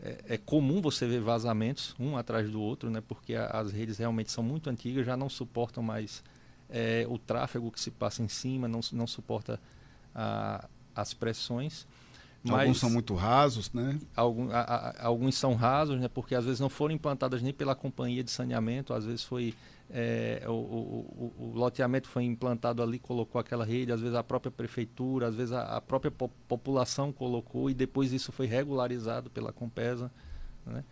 é, 0.00 0.18
é, 0.28 0.38
comum 0.38 0.80
você 0.80 1.06
ver 1.06 1.20
vazamentos 1.20 1.94
um 1.98 2.16
atrás 2.16 2.50
do 2.50 2.60
outro, 2.60 2.90
né? 2.90 3.02
Porque 3.06 3.34
as 3.34 3.72
redes 3.72 3.98
realmente 3.98 4.30
são 4.30 4.44
muito 4.44 4.70
antigas, 4.70 5.06
já 5.06 5.16
não 5.16 5.28
suportam 5.28 5.82
mais 5.82 6.22
é, 6.68 7.04
o 7.08 7.18
tráfego 7.18 7.70
que 7.70 7.80
se 7.80 7.90
passa 7.90 8.22
em 8.22 8.28
cima, 8.28 8.68
não, 8.68 8.80
não 8.92 9.06
suporta 9.06 9.60
a, 10.14 10.68
as 10.94 11.14
pressões. 11.14 11.86
Mas 12.42 12.60
alguns 12.60 12.78
são 12.78 12.90
muito 12.90 13.14
rasos, 13.14 13.72
né? 13.72 13.98
Algum, 14.14 14.50
a, 14.50 14.60
a, 14.60 15.06
alguns 15.06 15.36
são 15.36 15.54
rasos, 15.54 15.98
né? 15.98 16.08
Porque 16.08 16.34
às 16.34 16.44
vezes 16.44 16.60
não 16.60 16.68
foram 16.68 16.94
implantadas 16.94 17.42
nem 17.42 17.52
pela 17.52 17.74
companhia 17.74 18.22
de 18.22 18.30
saneamento, 18.30 18.94
às 18.94 19.04
vezes 19.04 19.24
foi 19.24 19.54
é, 19.90 20.42
o, 20.46 20.50
o, 20.50 21.32
o, 21.38 21.44
o, 21.44 21.52
loteamento 21.54 22.08
foi 22.08 22.24
implantado 22.24 22.82
ali, 22.82 22.98
colocou 22.98 23.40
aquela 23.40 23.64
rede, 23.64 23.92
às 23.92 24.00
vezes 24.00 24.16
a 24.16 24.22
própria 24.22 24.50
prefeitura, 24.50 25.28
às 25.28 25.34
vezes 25.34 25.52
a, 25.52 25.76
a 25.76 25.80
própria 25.80 26.10
po 26.10 26.28
população 26.48 27.12
colocou 27.12 27.70
e 27.70 27.74
depois 27.74 28.12
isso 28.12 28.32
foi 28.32 28.46
regularizado 28.46 29.30
pela 29.30 29.52
Compesa, 29.52 30.10
né? 30.64 30.84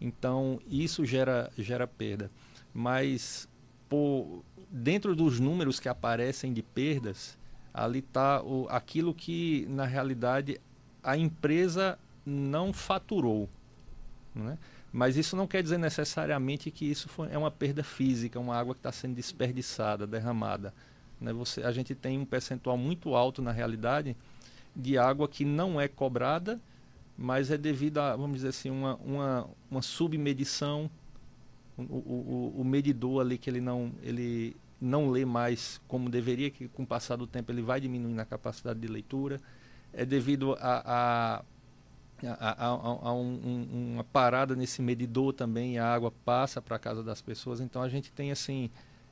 Então 0.00 0.60
isso 0.66 1.04
gera 1.06 1.50
gera 1.56 1.86
perda, 1.86 2.30
mas 2.74 3.48
por, 3.88 4.44
dentro 4.70 5.16
dos 5.16 5.40
números 5.40 5.80
que 5.80 5.88
aparecem 5.88 6.52
de 6.52 6.62
perdas 6.62 7.38
ali 7.72 8.00
está 8.00 8.42
aquilo 8.68 9.14
que 9.14 9.66
na 9.70 9.86
realidade 9.86 10.60
a 11.02 11.16
empresa 11.16 11.98
não 12.24 12.72
faturou. 12.72 13.48
Né? 14.34 14.56
Mas 14.92 15.16
isso 15.16 15.34
não 15.36 15.46
quer 15.46 15.62
dizer 15.62 15.78
necessariamente 15.78 16.70
que 16.70 16.84
isso 16.84 17.08
foi, 17.08 17.30
é 17.32 17.38
uma 17.38 17.50
perda 17.50 17.82
física, 17.82 18.38
uma 18.38 18.56
água 18.56 18.74
que 18.74 18.80
está 18.80 18.92
sendo 18.92 19.14
desperdiçada, 19.14 20.06
derramada. 20.06 20.72
Né? 21.20 21.32
Você, 21.32 21.62
a 21.62 21.72
gente 21.72 21.94
tem 21.94 22.18
um 22.18 22.24
percentual 22.24 22.76
muito 22.76 23.14
alto, 23.14 23.42
na 23.42 23.52
realidade, 23.52 24.16
de 24.74 24.96
água 24.96 25.28
que 25.28 25.44
não 25.44 25.80
é 25.80 25.88
cobrada, 25.88 26.60
mas 27.16 27.50
é 27.50 27.58
devido 27.58 27.98
a, 27.98 28.16
vamos 28.16 28.36
dizer 28.36 28.48
assim, 28.48 28.70
uma, 28.70 28.96
uma, 28.96 29.48
uma 29.70 29.82
submedição. 29.82 30.90
O, 31.76 31.82
o, 31.82 32.54
o 32.58 32.64
medidor 32.64 33.22
ali 33.22 33.38
que 33.38 33.48
ele 33.48 33.60
não, 33.60 33.92
ele 34.02 34.54
não 34.78 35.08
lê 35.08 35.24
mais 35.24 35.80
como 35.88 36.10
deveria, 36.10 36.50
que 36.50 36.68
com 36.68 36.82
o 36.82 36.86
passar 36.86 37.16
do 37.16 37.26
tempo 37.26 37.50
ele 37.50 37.62
vai 37.62 37.80
diminuindo 37.80 38.20
a 38.20 38.26
capacidade 38.26 38.78
de 38.78 38.86
leitura 38.86 39.40
é 39.92 40.04
devido 40.04 40.56
a, 40.60 41.40
a 41.40 41.44
a, 42.24 43.12
um, 43.12 43.18
um, 43.18 43.92
uma 43.94 44.04
parada 44.04 44.54
nesse 44.54 44.80
medidor 44.80 45.32
também, 45.32 45.78
a 45.78 45.92
água 45.92 46.12
passa 46.24 46.62
para 46.62 46.76
a 46.76 46.78
casa 46.78 47.02
das 47.02 47.20
pessoas. 47.20 47.60
Então 47.60 47.82
a 47.82 47.88
gente 47.88 48.12
tem 48.12 48.30
assim 48.30 48.70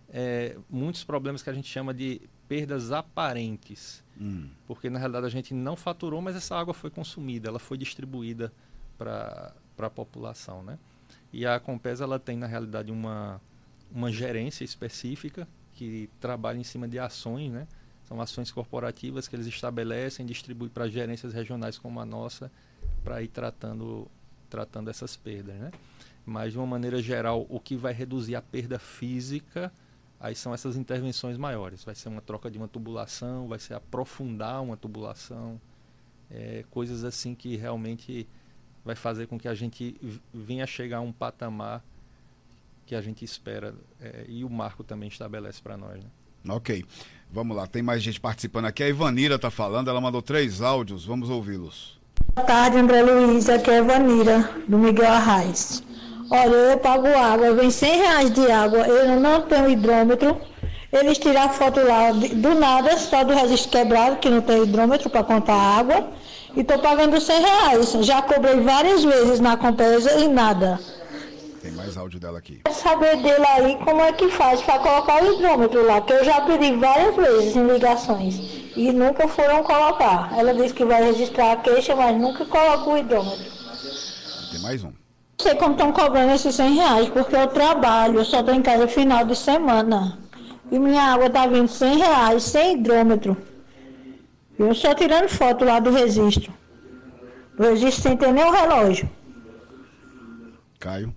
é, 0.08 0.56
muitos 0.68 1.02
problemas 1.02 1.42
que 1.42 1.50
a 1.50 1.52
gente 1.52 1.68
chama 1.68 1.92
de 1.92 2.20
perdas 2.48 2.92
aparentes, 2.92 4.04
hum. 4.20 4.48
porque 4.66 4.88
na 4.88 4.98
realidade 4.98 5.26
a 5.26 5.30
gente 5.30 5.52
não 5.54 5.74
faturou, 5.74 6.20
mas 6.20 6.36
essa 6.36 6.56
água 6.56 6.74
foi 6.74 6.90
consumida, 6.90 7.48
ela 7.48 7.58
foi 7.58 7.76
distribuída 7.76 8.52
para 8.96 9.52
a 9.78 9.90
população, 9.90 10.62
né? 10.62 10.78
E 11.32 11.46
a 11.46 11.58
Compesa 11.58 12.04
ela 12.04 12.18
tem 12.18 12.36
na 12.36 12.46
realidade 12.46 12.92
uma 12.92 13.40
uma 13.92 14.12
gerência 14.12 14.62
específica 14.62 15.48
que 15.74 16.08
trabalha 16.20 16.58
em 16.58 16.64
cima 16.64 16.86
de 16.86 16.98
ações, 16.98 17.50
né? 17.50 17.66
São 18.10 18.20
ações 18.20 18.50
corporativas 18.50 19.28
que 19.28 19.36
eles 19.36 19.46
estabelecem, 19.46 20.26
distribuem 20.26 20.68
para 20.68 20.88
gerências 20.88 21.32
regionais 21.32 21.78
como 21.78 22.00
a 22.00 22.04
nossa, 22.04 22.50
para 23.04 23.22
ir 23.22 23.28
tratando, 23.28 24.10
tratando 24.48 24.90
essas 24.90 25.14
perdas. 25.14 25.54
Né? 25.54 25.70
Mas, 26.26 26.50
de 26.50 26.58
uma 26.58 26.66
maneira 26.66 27.00
geral, 27.00 27.46
o 27.48 27.60
que 27.60 27.76
vai 27.76 27.92
reduzir 27.92 28.34
a 28.34 28.42
perda 28.42 28.80
física, 28.80 29.72
aí 30.18 30.34
são 30.34 30.52
essas 30.52 30.76
intervenções 30.76 31.36
maiores. 31.36 31.84
Vai 31.84 31.94
ser 31.94 32.08
uma 32.08 32.20
troca 32.20 32.50
de 32.50 32.58
uma 32.58 32.66
tubulação, 32.66 33.46
vai 33.46 33.60
ser 33.60 33.74
aprofundar 33.74 34.60
uma 34.60 34.76
tubulação, 34.76 35.60
é, 36.28 36.64
coisas 36.68 37.04
assim 37.04 37.32
que 37.32 37.54
realmente 37.54 38.26
vai 38.84 38.96
fazer 38.96 39.28
com 39.28 39.38
que 39.38 39.46
a 39.46 39.54
gente 39.54 39.96
venha 40.34 40.66
chegar 40.66 40.96
a 40.96 41.00
um 41.00 41.12
patamar 41.12 41.80
que 42.86 42.96
a 42.96 43.00
gente 43.00 43.24
espera 43.24 43.72
é, 44.00 44.24
e 44.28 44.44
o 44.44 44.50
marco 44.50 44.82
também 44.82 45.08
estabelece 45.08 45.62
para 45.62 45.76
nós. 45.76 46.02
Né? 46.02 46.10
Ok. 46.48 46.84
Vamos 47.32 47.56
lá, 47.56 47.64
tem 47.64 47.80
mais 47.80 48.02
gente 48.02 48.20
participando 48.20 48.64
aqui. 48.64 48.82
A 48.82 48.88
Ivanira 48.88 49.36
está 49.36 49.52
falando, 49.52 49.88
ela 49.88 50.00
mandou 50.00 50.20
três 50.20 50.60
áudios, 50.60 51.04
vamos 51.04 51.30
ouvi-los. 51.30 52.00
Boa 52.34 52.44
tarde, 52.44 52.76
André 52.76 53.02
Luiz, 53.02 53.48
aqui 53.48 53.70
é 53.70 53.74
a 53.74 53.78
Ivanira, 53.78 54.50
do 54.66 54.76
Miguel 54.76 55.06
Arraes. 55.06 55.80
Olha, 56.28 56.54
eu 56.54 56.78
pago 56.78 57.06
água, 57.06 57.54
vem 57.54 57.70
100 57.70 57.98
reais 57.98 58.32
de 58.32 58.50
água, 58.50 58.80
eu 58.80 59.20
não 59.20 59.42
tenho 59.42 59.70
hidrômetro. 59.70 60.40
Eles 60.92 61.18
tiraram 61.18 61.52
foto 61.52 61.80
lá 61.80 62.10
do 62.10 62.54
nada, 62.56 62.96
só 62.98 63.22
do 63.22 63.32
registro 63.32 63.70
quebrado, 63.70 64.16
que 64.16 64.28
não 64.28 64.40
tem 64.40 64.64
hidrômetro 64.64 65.08
para 65.08 65.22
contar 65.22 65.54
água. 65.54 66.08
E 66.56 66.60
estou 66.60 66.80
pagando 66.80 67.20
100 67.20 67.40
reais. 67.40 67.92
Já 68.00 68.22
cobrei 68.22 68.56
várias 68.60 69.04
vezes 69.04 69.38
na 69.38 69.56
Compesa 69.56 70.18
e 70.18 70.26
nada. 70.26 70.80
Tem 71.60 71.72
mais 71.72 71.96
áudio 71.96 72.18
dela 72.18 72.38
aqui. 72.38 72.62
Quero 72.64 72.74
saber 72.74 73.16
dele 73.16 73.46
aí 73.46 73.76
como 73.84 74.00
é 74.00 74.12
que 74.12 74.30
faz 74.30 74.62
para 74.62 74.78
colocar 74.78 75.22
o 75.22 75.34
hidrômetro 75.34 75.84
lá, 75.84 76.00
que 76.00 76.12
eu 76.12 76.24
já 76.24 76.40
pedi 76.40 76.72
várias 76.76 77.14
vezes 77.14 77.54
em 77.54 77.66
ligações 77.66 78.40
e 78.74 78.90
nunca 78.92 79.28
foram 79.28 79.62
colocar. 79.62 80.32
Ela 80.38 80.54
disse 80.54 80.72
que 80.72 80.84
vai 80.86 81.02
registrar 81.04 81.52
a 81.52 81.56
queixa, 81.56 81.94
mas 81.94 82.16
nunca 82.16 82.46
coloca 82.46 82.88
o 82.88 82.96
hidrômetro. 82.96 83.44
Tem 84.50 84.60
mais 84.60 84.82
um. 84.82 84.88
Não 84.88 85.46
sei 85.46 85.54
como 85.54 85.72
estão 85.72 85.92
cobrando 85.92 86.32
esses 86.32 86.54
100 86.54 86.74
reais, 86.74 87.08
porque 87.10 87.36
eu 87.36 87.46
trabalho, 87.48 88.20
eu 88.20 88.24
só 88.24 88.40
estou 88.40 88.54
em 88.54 88.62
casa 88.62 88.88
final 88.88 89.24
de 89.24 89.36
semana. 89.36 90.18
E 90.70 90.78
minha 90.78 91.02
água 91.02 91.26
está 91.26 91.46
vindo 91.46 91.68
100 91.68 91.98
reais, 91.98 92.42
sem 92.42 92.78
hidrômetro. 92.78 93.36
Eu 94.58 94.74
só 94.74 94.94
tirando 94.94 95.28
foto 95.28 95.64
lá 95.64 95.78
do 95.78 95.90
registro. 95.90 96.52
O 97.58 97.62
registro 97.62 98.02
sem 98.02 98.16
ter 98.16 98.32
nem 98.32 98.44
o 98.44 98.50
relógio. 98.50 99.10
Caio. 100.78 101.14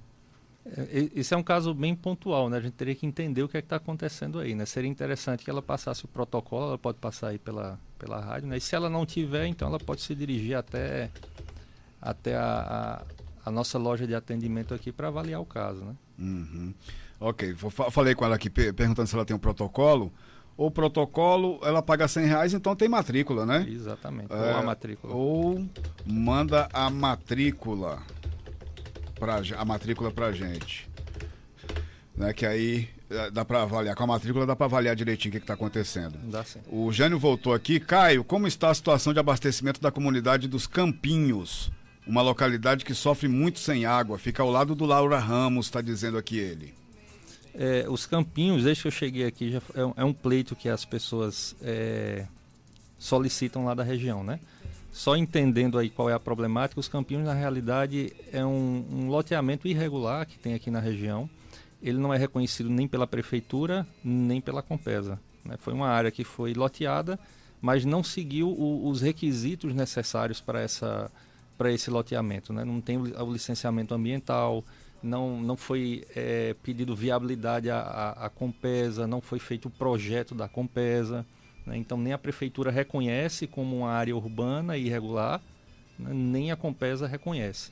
É, 0.75 1.09
isso 1.13 1.33
é 1.33 1.38
um 1.38 1.43
caso 1.43 1.73
bem 1.73 1.95
pontual, 1.95 2.49
né? 2.49 2.57
A 2.57 2.62
gente 2.62 2.73
teria 2.73 2.95
que 2.95 3.05
entender 3.05 3.43
o 3.43 3.47
que 3.47 3.55
é 3.55 3.59
está 3.59 3.75
acontecendo 3.75 4.39
aí, 4.39 4.55
né? 4.55 4.65
Seria 4.65 4.89
interessante 4.89 5.43
que 5.43 5.49
ela 5.49 5.62
passasse 5.62 6.03
o 6.05 6.07
protocolo, 6.07 6.69
ela 6.69 6.77
pode 6.77 6.97
passar 6.97 7.29
aí 7.29 7.38
pela, 7.38 7.79
pela 7.99 8.19
rádio, 8.19 8.47
né? 8.47 8.57
E 8.57 8.62
se 8.62 8.75
ela 8.75 8.89
não 8.89 9.05
tiver, 9.05 9.45
então 9.45 9.67
ela 9.67 9.79
pode 9.79 10.01
se 10.01 10.15
dirigir 10.15 10.57
até, 10.57 11.12
até 12.01 12.36
a, 12.36 13.03
a, 13.45 13.49
a 13.49 13.51
nossa 13.51 13.77
loja 13.77 14.07
de 14.07 14.15
atendimento 14.15 14.73
aqui 14.73 14.91
para 14.91 15.09
avaliar 15.09 15.39
o 15.39 15.45
caso, 15.45 15.83
né? 15.83 15.95
Uhum. 16.17 16.73
Ok, 17.19 17.55
falei 17.91 18.15
com 18.15 18.25
ela 18.25 18.36
aqui 18.36 18.49
perguntando 18.49 19.07
se 19.07 19.15
ela 19.15 19.25
tem 19.25 19.36
um 19.36 19.39
protocolo. 19.39 20.12
O 20.57 20.69
protocolo, 20.69 21.59
ela 21.63 21.81
paga 21.81 22.07
100 22.07 22.25
reais, 22.25 22.53
então 22.53 22.75
tem 22.75 22.88
matrícula, 22.88 23.45
né? 23.45 23.65
Exatamente, 23.67 24.31
é, 24.31 24.36
ou 24.36 24.57
a 24.57 24.62
matrícula. 24.62 25.13
Ou 25.15 25.65
manda 26.05 26.67
a 26.71 26.89
matrícula 26.89 28.03
pra, 29.15 29.41
a 29.58 29.65
matrícula 29.65 30.12
pra 30.12 30.32
gente. 30.32 30.89
Né, 32.15 32.32
que 32.32 32.45
aí 32.45 32.89
é, 33.10 33.32
dá 33.32 33.45
para 33.45 33.63
avaliar. 33.63 33.95
Com 33.95 34.04
a 34.04 34.08
matrícula 34.08 34.45
dá 34.45 34.56
para 34.56 34.65
avaliar 34.65 34.95
direitinho 34.95 35.30
o 35.30 35.38
que 35.38 35.43
está 35.43 35.54
acontecendo. 35.54 36.17
Dá 36.23 36.43
sim. 36.43 36.60
O 36.67 36.91
Jânio 36.91 37.19
voltou 37.19 37.54
aqui. 37.54 37.80
Caio, 37.80 38.23
como 38.23 38.47
está 38.47 38.69
a 38.69 38.73
situação 38.73 39.13
de 39.13 39.19
abastecimento 39.19 39.80
da 39.82 39.91
comunidade 39.91 40.47
dos 40.47 40.67
Campinhos? 40.67 41.71
Uma 42.06 42.21
localidade 42.21 42.84
que 42.84 42.93
sofre 42.93 43.28
muito 43.28 43.60
sem 43.60 43.86
água. 43.86 44.17
Fica 44.17 44.43
ao 44.43 44.52
lado 44.52 44.76
do 44.76 44.86
Laura 44.86 45.19
Ramos, 45.19 45.67
está 45.67 45.82
dizendo 45.82 46.17
aqui 46.17 46.38
ele. 46.38 46.73
É, 47.54 47.86
os 47.88 48.06
Campinhos, 48.06 48.63
desde 48.63 48.82
que 48.82 48.88
eu 48.88 48.91
cheguei 48.91 49.26
aqui, 49.26 49.52
já 49.52 49.62
é, 49.76 49.86
um, 49.86 49.93
é 49.97 50.04
um 50.04 50.13
pleito 50.13 50.56
que 50.56 50.67
as 50.67 50.84
pessoas 50.84 51.56
é, 51.62 52.26
solicitam 52.97 53.63
lá 53.63 53.73
da 53.73 53.84
região, 53.84 54.23
né? 54.23 54.39
Só 54.93 55.17
entendendo 55.17 55.79
aí 55.79 55.89
qual 55.89 56.08
é 56.08 56.13
a 56.13 56.19
problemática, 56.19 56.79
os 56.79 56.88
Campinhos 56.88 57.25
na 57.25 57.34
realidade 57.34 58.13
é 58.32 58.45
um, 58.45 58.86
um 58.91 59.08
loteamento 59.10 59.67
irregular 59.67 60.23
que 60.27 60.38
tem 60.38 60.53
aqui 60.53 60.69
na 60.69 60.79
região. 60.79 61.27
Ele 61.82 61.97
não 61.97 62.13
é 62.13 62.17
reconhecido 62.17 62.69
nem 62.69 62.88
pela 62.88 63.08
prefeitura, 63.08 63.88
nem 64.03 64.39
pela 64.39 64.62
Compesa. 64.62 65.19
Né? 65.43 65.58
Foi 65.58 65.73
uma 65.73 65.88
área 65.88 66.12
que 66.12 66.23
foi 66.23 66.53
loteada, 66.53 67.19
mas 67.60 67.84
não 67.84 68.03
seguiu 68.03 68.49
o, 68.49 68.88
os 68.88 69.01
requisitos 69.01 69.73
necessários 69.73 70.39
para 70.39 70.62
essa 70.62 71.12
para 71.58 71.71
esse 71.71 71.89
loteamento, 71.89 72.51
né? 72.51 72.65
Não 72.65 72.82
tem 72.82 72.97
o, 72.97 73.32
licenciamento 73.32 73.93
ambiental, 73.93 74.63
não, 75.01 75.39
não 75.39 75.56
foi 75.56 76.03
é, 76.15 76.56
pedido 76.63 76.95
viabilidade 76.95 77.69
à, 77.69 77.79
à, 77.79 78.25
à, 78.25 78.29
Compesa, 78.29 79.06
não 79.06 79.21
foi 79.21 79.38
feito 79.38 79.67
o 79.67 79.71
projeto 79.71 80.34
da 80.34 80.49
Compesa. 80.49 81.25
Né? 81.65 81.78
Então, 81.78 81.97
nem 81.97 82.13
a 82.13 82.17
prefeitura 82.17 82.71
reconhece 82.71 83.47
como 83.47 83.78
uma 83.78 83.91
área 83.91 84.15
urbana 84.15 84.78
irregular, 84.78 85.41
né? 85.97 86.12
nem 86.13 86.52
a 86.52 86.56
Compesa 86.56 87.08
reconhece. 87.08 87.71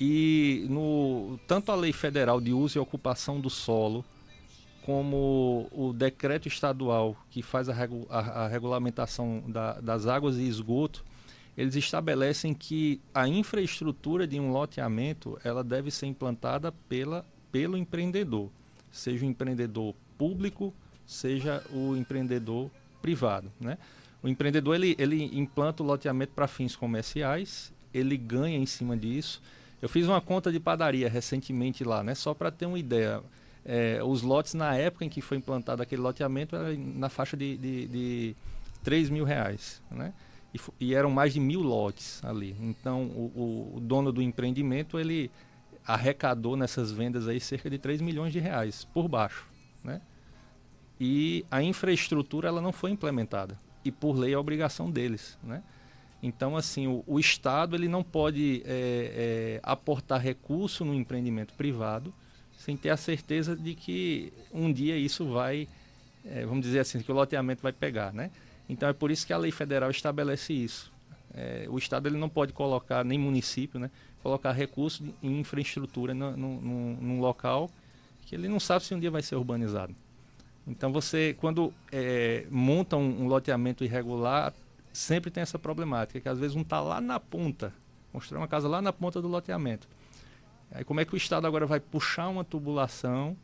E 0.00 0.66
no, 0.68 1.38
tanto 1.46 1.70
a 1.70 1.74
lei 1.74 1.92
federal 1.92 2.40
de 2.40 2.52
uso 2.52 2.78
e 2.78 2.80
ocupação 2.80 3.40
do 3.40 3.48
solo, 3.48 4.04
como 4.84 5.68
o 5.70 5.92
decreto 5.92 6.48
estadual 6.48 7.16
que 7.30 7.40
faz 7.40 7.68
a, 7.68 7.72
regu 7.72 8.06
a, 8.10 8.18
a 8.18 8.48
regulamentação 8.48 9.44
da, 9.46 9.80
das 9.80 10.06
águas 10.06 10.36
e 10.36 10.42
esgoto, 10.42 11.04
eles 11.56 11.76
estabelecem 11.76 12.54
que 12.54 13.00
a 13.14 13.28
infraestrutura 13.28 14.26
de 14.26 14.40
um 14.40 14.50
loteamento 14.50 15.38
ela 15.44 15.62
deve 15.62 15.90
ser 15.90 16.06
implantada 16.06 16.72
pela, 16.88 17.24
pelo 17.52 17.76
empreendedor, 17.76 18.50
seja 18.90 19.24
o 19.24 19.28
empreendedor 19.28 19.94
público, 20.16 20.74
seja 21.06 21.62
o 21.70 21.94
empreendedor 21.94 22.70
privado. 23.02 23.52
Né? 23.60 23.76
O 24.22 24.28
empreendedor 24.28 24.76
ele, 24.76 24.96
ele 24.98 25.24
implanta 25.38 25.82
o 25.82 25.86
loteamento 25.86 26.32
para 26.32 26.46
fins 26.46 26.74
comerciais, 26.74 27.72
ele 27.92 28.16
ganha 28.16 28.56
em 28.56 28.66
cima 28.66 28.96
disso. 28.96 29.42
Eu 29.82 29.88
fiz 29.88 30.06
uma 30.06 30.20
conta 30.20 30.50
de 30.50 30.60
padaria 30.60 31.10
recentemente 31.10 31.84
lá, 31.84 32.02
né? 32.02 32.14
só 32.14 32.32
para 32.32 32.50
ter 32.50 32.64
uma 32.64 32.78
ideia 32.78 33.22
é, 33.64 34.02
os 34.02 34.22
lotes 34.22 34.54
na 34.54 34.74
época 34.74 35.04
em 35.04 35.08
que 35.08 35.20
foi 35.20 35.36
implantado 35.36 35.82
aquele 35.82 36.02
loteamento 36.02 36.56
era 36.56 36.74
na 36.76 37.08
faixa 37.08 37.36
de, 37.36 37.56
de, 37.56 37.86
de 37.86 38.36
3 38.82 39.08
mil 39.10 39.24
reais, 39.24 39.80
né? 39.90 40.12
E, 40.52 40.60
e, 40.80 40.94
eram 40.94 41.10
mais 41.10 41.32
de 41.32 41.40
mil 41.40 41.60
lotes 41.60 42.22
ali. 42.24 42.56
Então 42.60 43.04
o, 43.04 43.72
o, 43.76 43.80
dono 43.80 44.12
do 44.12 44.20
empreendimento 44.20 44.98
ele 44.98 45.30
arrecadou 45.86 46.56
nessas 46.56 46.92
vendas 46.92 47.26
aí 47.26 47.40
cerca 47.40 47.70
de 47.70 47.78
3 47.78 48.00
milhões 48.00 48.32
de 48.32 48.38
reais 48.38 48.84
por 48.92 49.08
baixo, 49.08 49.46
né? 49.82 50.00
E 51.04 51.44
a 51.50 51.60
infraestrutura 51.60 52.46
ela 52.46 52.60
não 52.60 52.70
foi 52.70 52.92
implementada 52.92 53.58
e 53.84 53.90
por 53.90 54.16
lei 54.16 54.34
é 54.34 54.38
obrigação 54.38 54.88
deles, 54.88 55.36
né? 55.42 55.60
Então, 56.22 56.56
assim, 56.56 56.86
o, 56.86 57.02
o 57.08 57.18
Estado 57.18 57.74
ele 57.74 57.88
não 57.88 58.04
pode 58.04 58.62
é, 58.64 58.68
é, 59.56 59.60
aportar 59.64 60.20
recurso 60.20 60.84
no 60.84 60.94
empreendimento 60.94 61.54
privado 61.54 62.14
sem 62.56 62.76
ter 62.76 62.90
a 62.90 62.96
certeza 62.96 63.56
de 63.56 63.74
que 63.74 64.32
um 64.54 64.72
dia 64.72 64.96
isso 64.96 65.26
vai, 65.26 65.66
é, 66.24 66.46
vamos 66.46 66.62
dizer 66.64 66.78
assim, 66.78 67.00
que 67.00 67.10
o 67.10 67.14
loteamento 67.16 67.60
vai 67.60 67.72
pegar, 67.72 68.12
né? 68.12 68.30
Então 68.68 68.88
é 68.88 68.92
por 68.92 69.10
isso 69.10 69.26
que 69.26 69.32
a 69.32 69.38
lei 69.38 69.50
federal 69.50 69.90
estabelece 69.90 70.52
isso. 70.52 70.92
É, 71.34 71.66
o 71.68 71.78
Estado 71.78 72.08
ele 72.08 72.16
não 72.16 72.28
pode 72.28 72.52
colocar, 72.52 73.04
nem 73.04 73.18
município, 73.18 73.80
né, 73.80 73.90
colocar 74.22 74.52
recursos 74.52 75.04
em 75.20 75.40
infraestrutura 75.40 76.14
no, 76.14 76.36
no, 76.36 76.60
no, 76.60 76.96
num 77.02 77.20
local 77.20 77.68
que 78.24 78.36
ele 78.36 78.46
não 78.48 78.60
sabe 78.60 78.84
se 78.84 78.94
um 78.94 79.00
dia 79.00 79.10
vai 79.10 79.22
ser 79.22 79.34
urbanizado. 79.34 79.92
Então 80.66 80.92
você, 80.92 81.34
quando 81.40 81.72
é, 81.90 82.46
monta 82.50 82.96
um, 82.96 83.22
um, 83.22 83.26
loteamento 83.26 83.84
irregular, 83.84 84.52
sempre 84.92 85.30
tem 85.30 85.42
essa 85.42 85.58
problemática, 85.58 86.20
que 86.20 86.28
às 86.28 86.38
vezes 86.38 86.56
um 86.56 86.60
está 86.60 86.80
lá 86.80 87.00
na 87.00 87.18
ponta, 87.18 87.72
construir 88.12 88.38
uma 88.38 88.48
casa 88.48 88.68
lá 88.68 88.80
na 88.80 88.92
ponta 88.92 89.20
do 89.20 89.28
loteamento. 89.28 89.88
Aí 90.70 90.84
como 90.84 91.00
é 91.00 91.04
que 91.04 91.14
o 91.14 91.16
Estado 91.16 91.46
agora 91.46 91.66
vai 91.66 91.80
puxar 91.80 92.28
uma 92.28 92.44
tubulação 92.44 93.36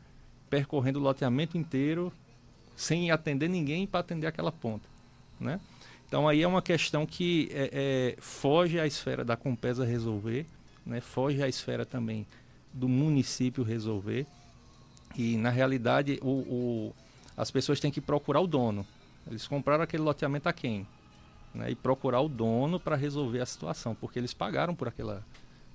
percorrendo 0.48 0.98
o 0.98 1.02
loteamento 1.02 1.58
inteiro 1.58 2.12
sem 2.76 3.10
atender 3.10 3.48
ninguém 3.48 3.86
para 3.86 4.00
atender 4.00 4.26
aquela 4.26 4.52
ponta, 4.52 4.88
né? 5.38 5.60
Então 6.06 6.26
aí 6.26 6.42
é 6.42 6.48
uma 6.48 6.62
questão 6.62 7.04
que 7.04 7.50
é, 7.52 8.16
é, 8.16 8.22
foge 8.22 8.80
à 8.80 8.86
esfera 8.86 9.22
da 9.22 9.36
Compesa 9.36 9.84
resolver, 9.84 10.46
né? 10.86 11.02
foge 11.02 11.42
à 11.42 11.48
esfera 11.48 11.84
também 11.84 12.26
do 12.72 12.88
município 12.88 13.62
resolver. 13.62 14.26
E 15.16 15.36
na 15.36 15.50
realidade 15.50 16.18
o, 16.22 16.30
o, 16.30 16.94
as 17.38 17.52
pessoas 17.52 17.78
têm 17.78 17.90
que 17.90 18.00
procurar 18.00 18.40
o 18.40 18.46
dono. 18.48 18.84
Eles 19.30 19.46
compraram 19.46 19.84
aquele 19.84 20.02
loteamento 20.02 20.48
a 20.48 20.52
quem? 20.52 20.84
Né? 21.54 21.70
E 21.70 21.74
procurar 21.76 22.20
o 22.20 22.28
dono 22.28 22.80
para 22.80 22.96
resolver 22.96 23.40
a 23.40 23.46
situação, 23.46 23.94
porque 23.94 24.18
eles 24.18 24.34
pagaram 24.34 24.74
por, 24.74 24.88
aquela, 24.88 25.24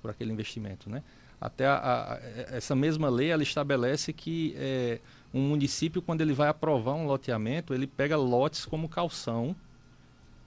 por 0.02 0.10
aquele 0.10 0.30
investimento. 0.30 0.90
Né? 0.90 1.02
Até 1.40 1.66
a, 1.66 1.76
a, 1.76 2.18
essa 2.54 2.76
mesma 2.76 3.08
lei 3.08 3.30
ela 3.30 3.42
estabelece 3.42 4.12
que 4.12 4.54
é, 4.58 5.00
um 5.32 5.40
município, 5.40 6.02
quando 6.02 6.20
ele 6.20 6.34
vai 6.34 6.48
aprovar 6.48 6.92
um 6.92 7.06
loteamento, 7.06 7.72
ele 7.72 7.86
pega 7.86 8.14
lotes 8.14 8.66
como 8.66 8.86
calção 8.86 9.56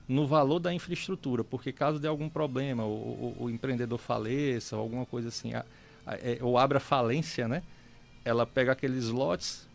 no 0.07 0.27
valor 0.27 0.59
da 0.59 0.71
infraestrutura, 0.71 1.43
porque 1.43 1.71
caso 1.71 1.99
de 1.99 2.07
algum 2.07 2.29
problema, 2.29 2.85
o, 2.85 3.35
o, 3.39 3.43
o 3.45 3.49
empreendedor 3.49 3.97
faleça, 3.97 4.75
alguma 4.75 5.05
coisa 5.05 5.29
assim, 5.29 5.55
a, 5.55 5.65
é, 6.05 6.37
ou 6.41 6.59
abra 6.59 6.79
falência, 6.79 7.47
né? 7.47 7.63
Ela 8.23 8.45
pega 8.45 8.71
aqueles 8.71 9.09
lotes, 9.09 9.66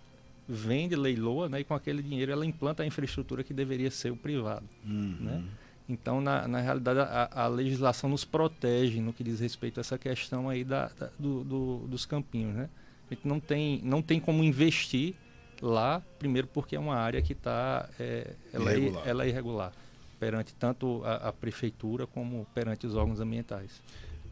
vende, 0.52 0.94
leiloa, 0.94 1.48
né? 1.48 1.60
E 1.60 1.64
com 1.64 1.74
aquele 1.74 2.02
dinheiro 2.02 2.30
ela 2.30 2.44
implanta 2.44 2.82
a 2.82 2.86
infraestrutura 2.86 3.42
que 3.42 3.54
deveria 3.54 3.90
ser 3.90 4.12
o 4.12 4.16
privado, 4.16 4.68
uhum. 4.84 5.16
né? 5.20 5.44
Então, 5.88 6.20
na, 6.20 6.46
na 6.46 6.60
realidade, 6.60 7.00
a, 7.00 7.28
a, 7.32 7.46
legislação 7.48 8.08
nos 8.08 8.24
protege 8.24 9.00
no 9.00 9.12
que 9.12 9.24
diz 9.24 9.40
respeito 9.40 9.78
a 9.78 9.82
essa 9.82 9.98
questão 9.98 10.48
aí 10.48 10.62
da, 10.62 10.88
da 10.88 11.10
do, 11.18 11.42
do, 11.42 11.78
dos 11.88 12.06
campinhos, 12.06 12.54
né? 12.54 12.68
A 13.10 13.14
gente 13.14 13.26
não 13.26 13.40
tem, 13.40 13.80
não 13.82 14.00
tem 14.00 14.20
como 14.20 14.44
investir 14.44 15.14
lá, 15.60 16.00
primeiro 16.18 16.46
porque 16.46 16.76
é 16.76 16.80
uma 16.80 16.96
área 16.96 17.20
que 17.20 17.32
está, 17.32 17.88
é, 17.98 18.34
ela, 18.52 18.72
é, 18.72 18.92
ela 19.04 19.24
é 19.24 19.28
irregular, 19.28 19.72
perante 20.18 20.54
tanto 20.54 21.02
a, 21.04 21.28
a, 21.28 21.32
prefeitura 21.32 22.06
como 22.06 22.46
perante 22.54 22.86
os 22.86 22.94
órgãos 22.94 23.20
ambientais. 23.20 23.82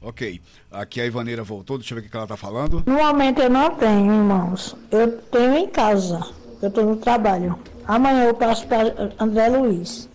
Ok. 0.00 0.40
Aqui 0.70 1.00
a 1.00 1.06
Ivaneira 1.06 1.42
voltou, 1.42 1.76
deixa 1.76 1.94
eu 1.94 2.00
ver 2.00 2.06
o 2.06 2.10
que 2.10 2.16
ela 2.16 2.24
está 2.24 2.36
falando. 2.36 2.82
No 2.86 2.94
momento 2.94 3.42
eu 3.42 3.50
não 3.50 3.74
tenho, 3.74 4.12
irmãos. 4.12 4.76
Eu 4.90 5.18
tenho 5.22 5.56
em 5.56 5.68
casa. 5.68 6.20
Eu 6.62 6.68
estou 6.68 6.84
no 6.84 6.96
trabalho. 6.96 7.58
Amanhã 7.86 8.24
eu 8.24 8.34
passo 8.34 8.66
para 8.66 9.12
André 9.18 9.48
Luiz. 9.48 10.08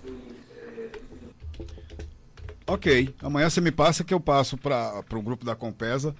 Ok, 2.67 3.13
amanhã 3.21 3.48
você 3.48 3.62
me 3.62 3.71
passa 3.71 4.04
que 4.04 4.13
eu 4.13 4.19
passo 4.19 4.58
para 4.58 5.04
o 5.13 5.21
grupo 5.21 5.45
da 5.45 5.56
Compesa. 5.56 6.15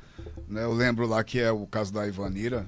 Né? 0.48 0.64
Eu 0.64 0.74
lembro 0.74 1.08
lá 1.08 1.24
que 1.24 1.40
é 1.40 1.52
o 1.52 1.66
caso 1.66 1.92
da 1.92 2.08
Ivanira, 2.08 2.68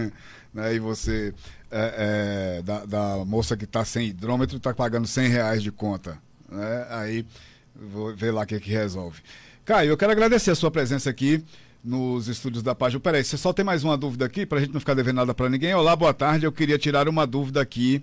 né? 0.52 0.74
e 0.74 0.78
você, 0.78 1.34
é, 1.70 2.58
é, 2.58 2.62
da, 2.62 2.86
da, 2.86 3.24
moça 3.26 3.54
que 3.54 3.64
está 3.64 3.84
sem 3.84 4.08
hidrômetro, 4.08 4.56
está 4.56 4.72
pagando 4.72 5.06
100 5.06 5.28
reais 5.28 5.62
de 5.62 5.70
conta. 5.70 6.18
Né? 6.48 6.86
Aí 6.88 7.26
vou 7.74 8.16
ver 8.16 8.30
lá 8.30 8.42
o 8.42 8.46
que, 8.46 8.58
que 8.58 8.70
resolve. 8.70 9.20
Caio, 9.68 9.90
eu 9.90 9.98
quero 9.98 10.12
agradecer 10.12 10.50
a 10.50 10.54
sua 10.54 10.70
presença 10.70 11.10
aqui 11.10 11.44
nos 11.84 12.26
estúdios 12.26 12.62
da 12.62 12.74
página. 12.74 13.00
Peraí, 13.00 13.22
você 13.22 13.36
só 13.36 13.52
tem 13.52 13.62
mais 13.62 13.84
uma 13.84 13.98
dúvida 13.98 14.24
aqui, 14.24 14.46
para 14.46 14.56
a 14.56 14.60
gente 14.62 14.72
não 14.72 14.80
ficar 14.80 14.94
devendo 14.94 15.16
nada 15.16 15.34
para 15.34 15.50
ninguém. 15.50 15.74
Olá, 15.74 15.94
boa 15.94 16.14
tarde. 16.14 16.46
Eu 16.46 16.52
queria 16.52 16.78
tirar 16.78 17.06
uma 17.06 17.26
dúvida 17.26 17.60
aqui. 17.60 18.02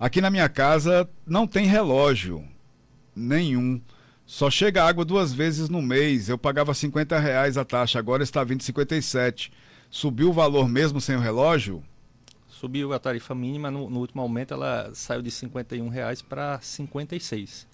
Aqui 0.00 0.22
na 0.22 0.30
minha 0.30 0.48
casa 0.48 1.06
não 1.26 1.46
tem 1.46 1.66
relógio 1.66 2.42
nenhum. 3.14 3.82
Só 4.24 4.50
chega 4.50 4.82
água 4.82 5.04
duas 5.04 5.30
vezes 5.30 5.68
no 5.68 5.82
mês. 5.82 6.30
Eu 6.30 6.38
pagava 6.38 6.72
50 6.72 7.18
reais 7.18 7.58
a 7.58 7.66
taxa, 7.66 7.98
agora 7.98 8.22
está 8.22 8.42
vindo 8.42 8.62
57. 8.62 9.52
Subiu 9.90 10.30
o 10.30 10.32
valor 10.32 10.70
mesmo 10.70 11.02
sem 11.02 11.16
o 11.16 11.20
relógio? 11.20 11.84
Subiu 12.48 12.94
a 12.94 12.98
tarifa 12.98 13.34
mínima, 13.34 13.70
no, 13.70 13.90
no 13.90 14.00
último 14.00 14.22
aumento 14.22 14.54
ela 14.54 14.90
saiu 14.94 15.20
de 15.20 15.30
51 15.30 15.86
reais 15.86 16.22
para 16.22 16.58
56, 16.62 17.66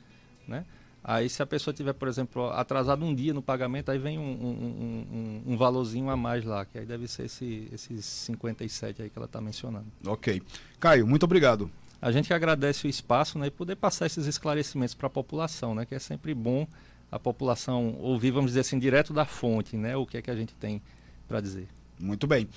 né? 0.48 0.64
Aí 1.02 1.28
se 1.30 1.42
a 1.42 1.46
pessoa 1.46 1.72
tiver, 1.72 1.94
por 1.94 2.08
exemplo, 2.08 2.50
atrasado 2.50 3.04
um 3.04 3.14
dia 3.14 3.32
no 3.32 3.40
pagamento, 3.40 3.90
aí 3.90 3.98
vem 3.98 4.18
um, 4.18 4.22
um, 4.22 5.42
um, 5.46 5.52
um 5.52 5.56
valorzinho 5.56 6.10
a 6.10 6.16
mais 6.16 6.44
lá, 6.44 6.64
que 6.66 6.78
aí 6.78 6.84
deve 6.84 7.08
ser 7.08 7.24
esse, 7.24 7.68
esses 7.72 8.04
57 8.04 9.02
aí 9.02 9.10
que 9.10 9.18
ela 9.18 9.26
está 9.26 9.40
mencionando. 9.40 9.86
Ok. 10.06 10.42
Caio, 10.78 11.06
muito 11.06 11.24
obrigado. 11.24 11.70
A 12.02 12.12
gente 12.12 12.32
agradece 12.32 12.86
o 12.86 12.90
espaço 12.90 13.38
né, 13.38 13.46
e 13.46 13.50
poder 13.50 13.76
passar 13.76 14.06
esses 14.06 14.26
esclarecimentos 14.26 14.94
para 14.94 15.06
a 15.06 15.10
população, 15.10 15.74
né, 15.74 15.86
que 15.86 15.94
é 15.94 15.98
sempre 15.98 16.34
bom 16.34 16.66
a 17.10 17.18
população 17.18 17.96
ouvir, 17.98 18.30
vamos 18.30 18.50
dizer 18.50 18.60
assim, 18.60 18.78
direto 18.78 19.12
da 19.12 19.24
fonte, 19.24 19.76
né, 19.76 19.96
o 19.96 20.06
que 20.06 20.18
é 20.18 20.22
que 20.22 20.30
a 20.30 20.36
gente 20.36 20.54
tem 20.54 20.82
para 21.26 21.40
dizer. 21.40 21.66
Muito 21.98 22.26
bem. 22.26 22.48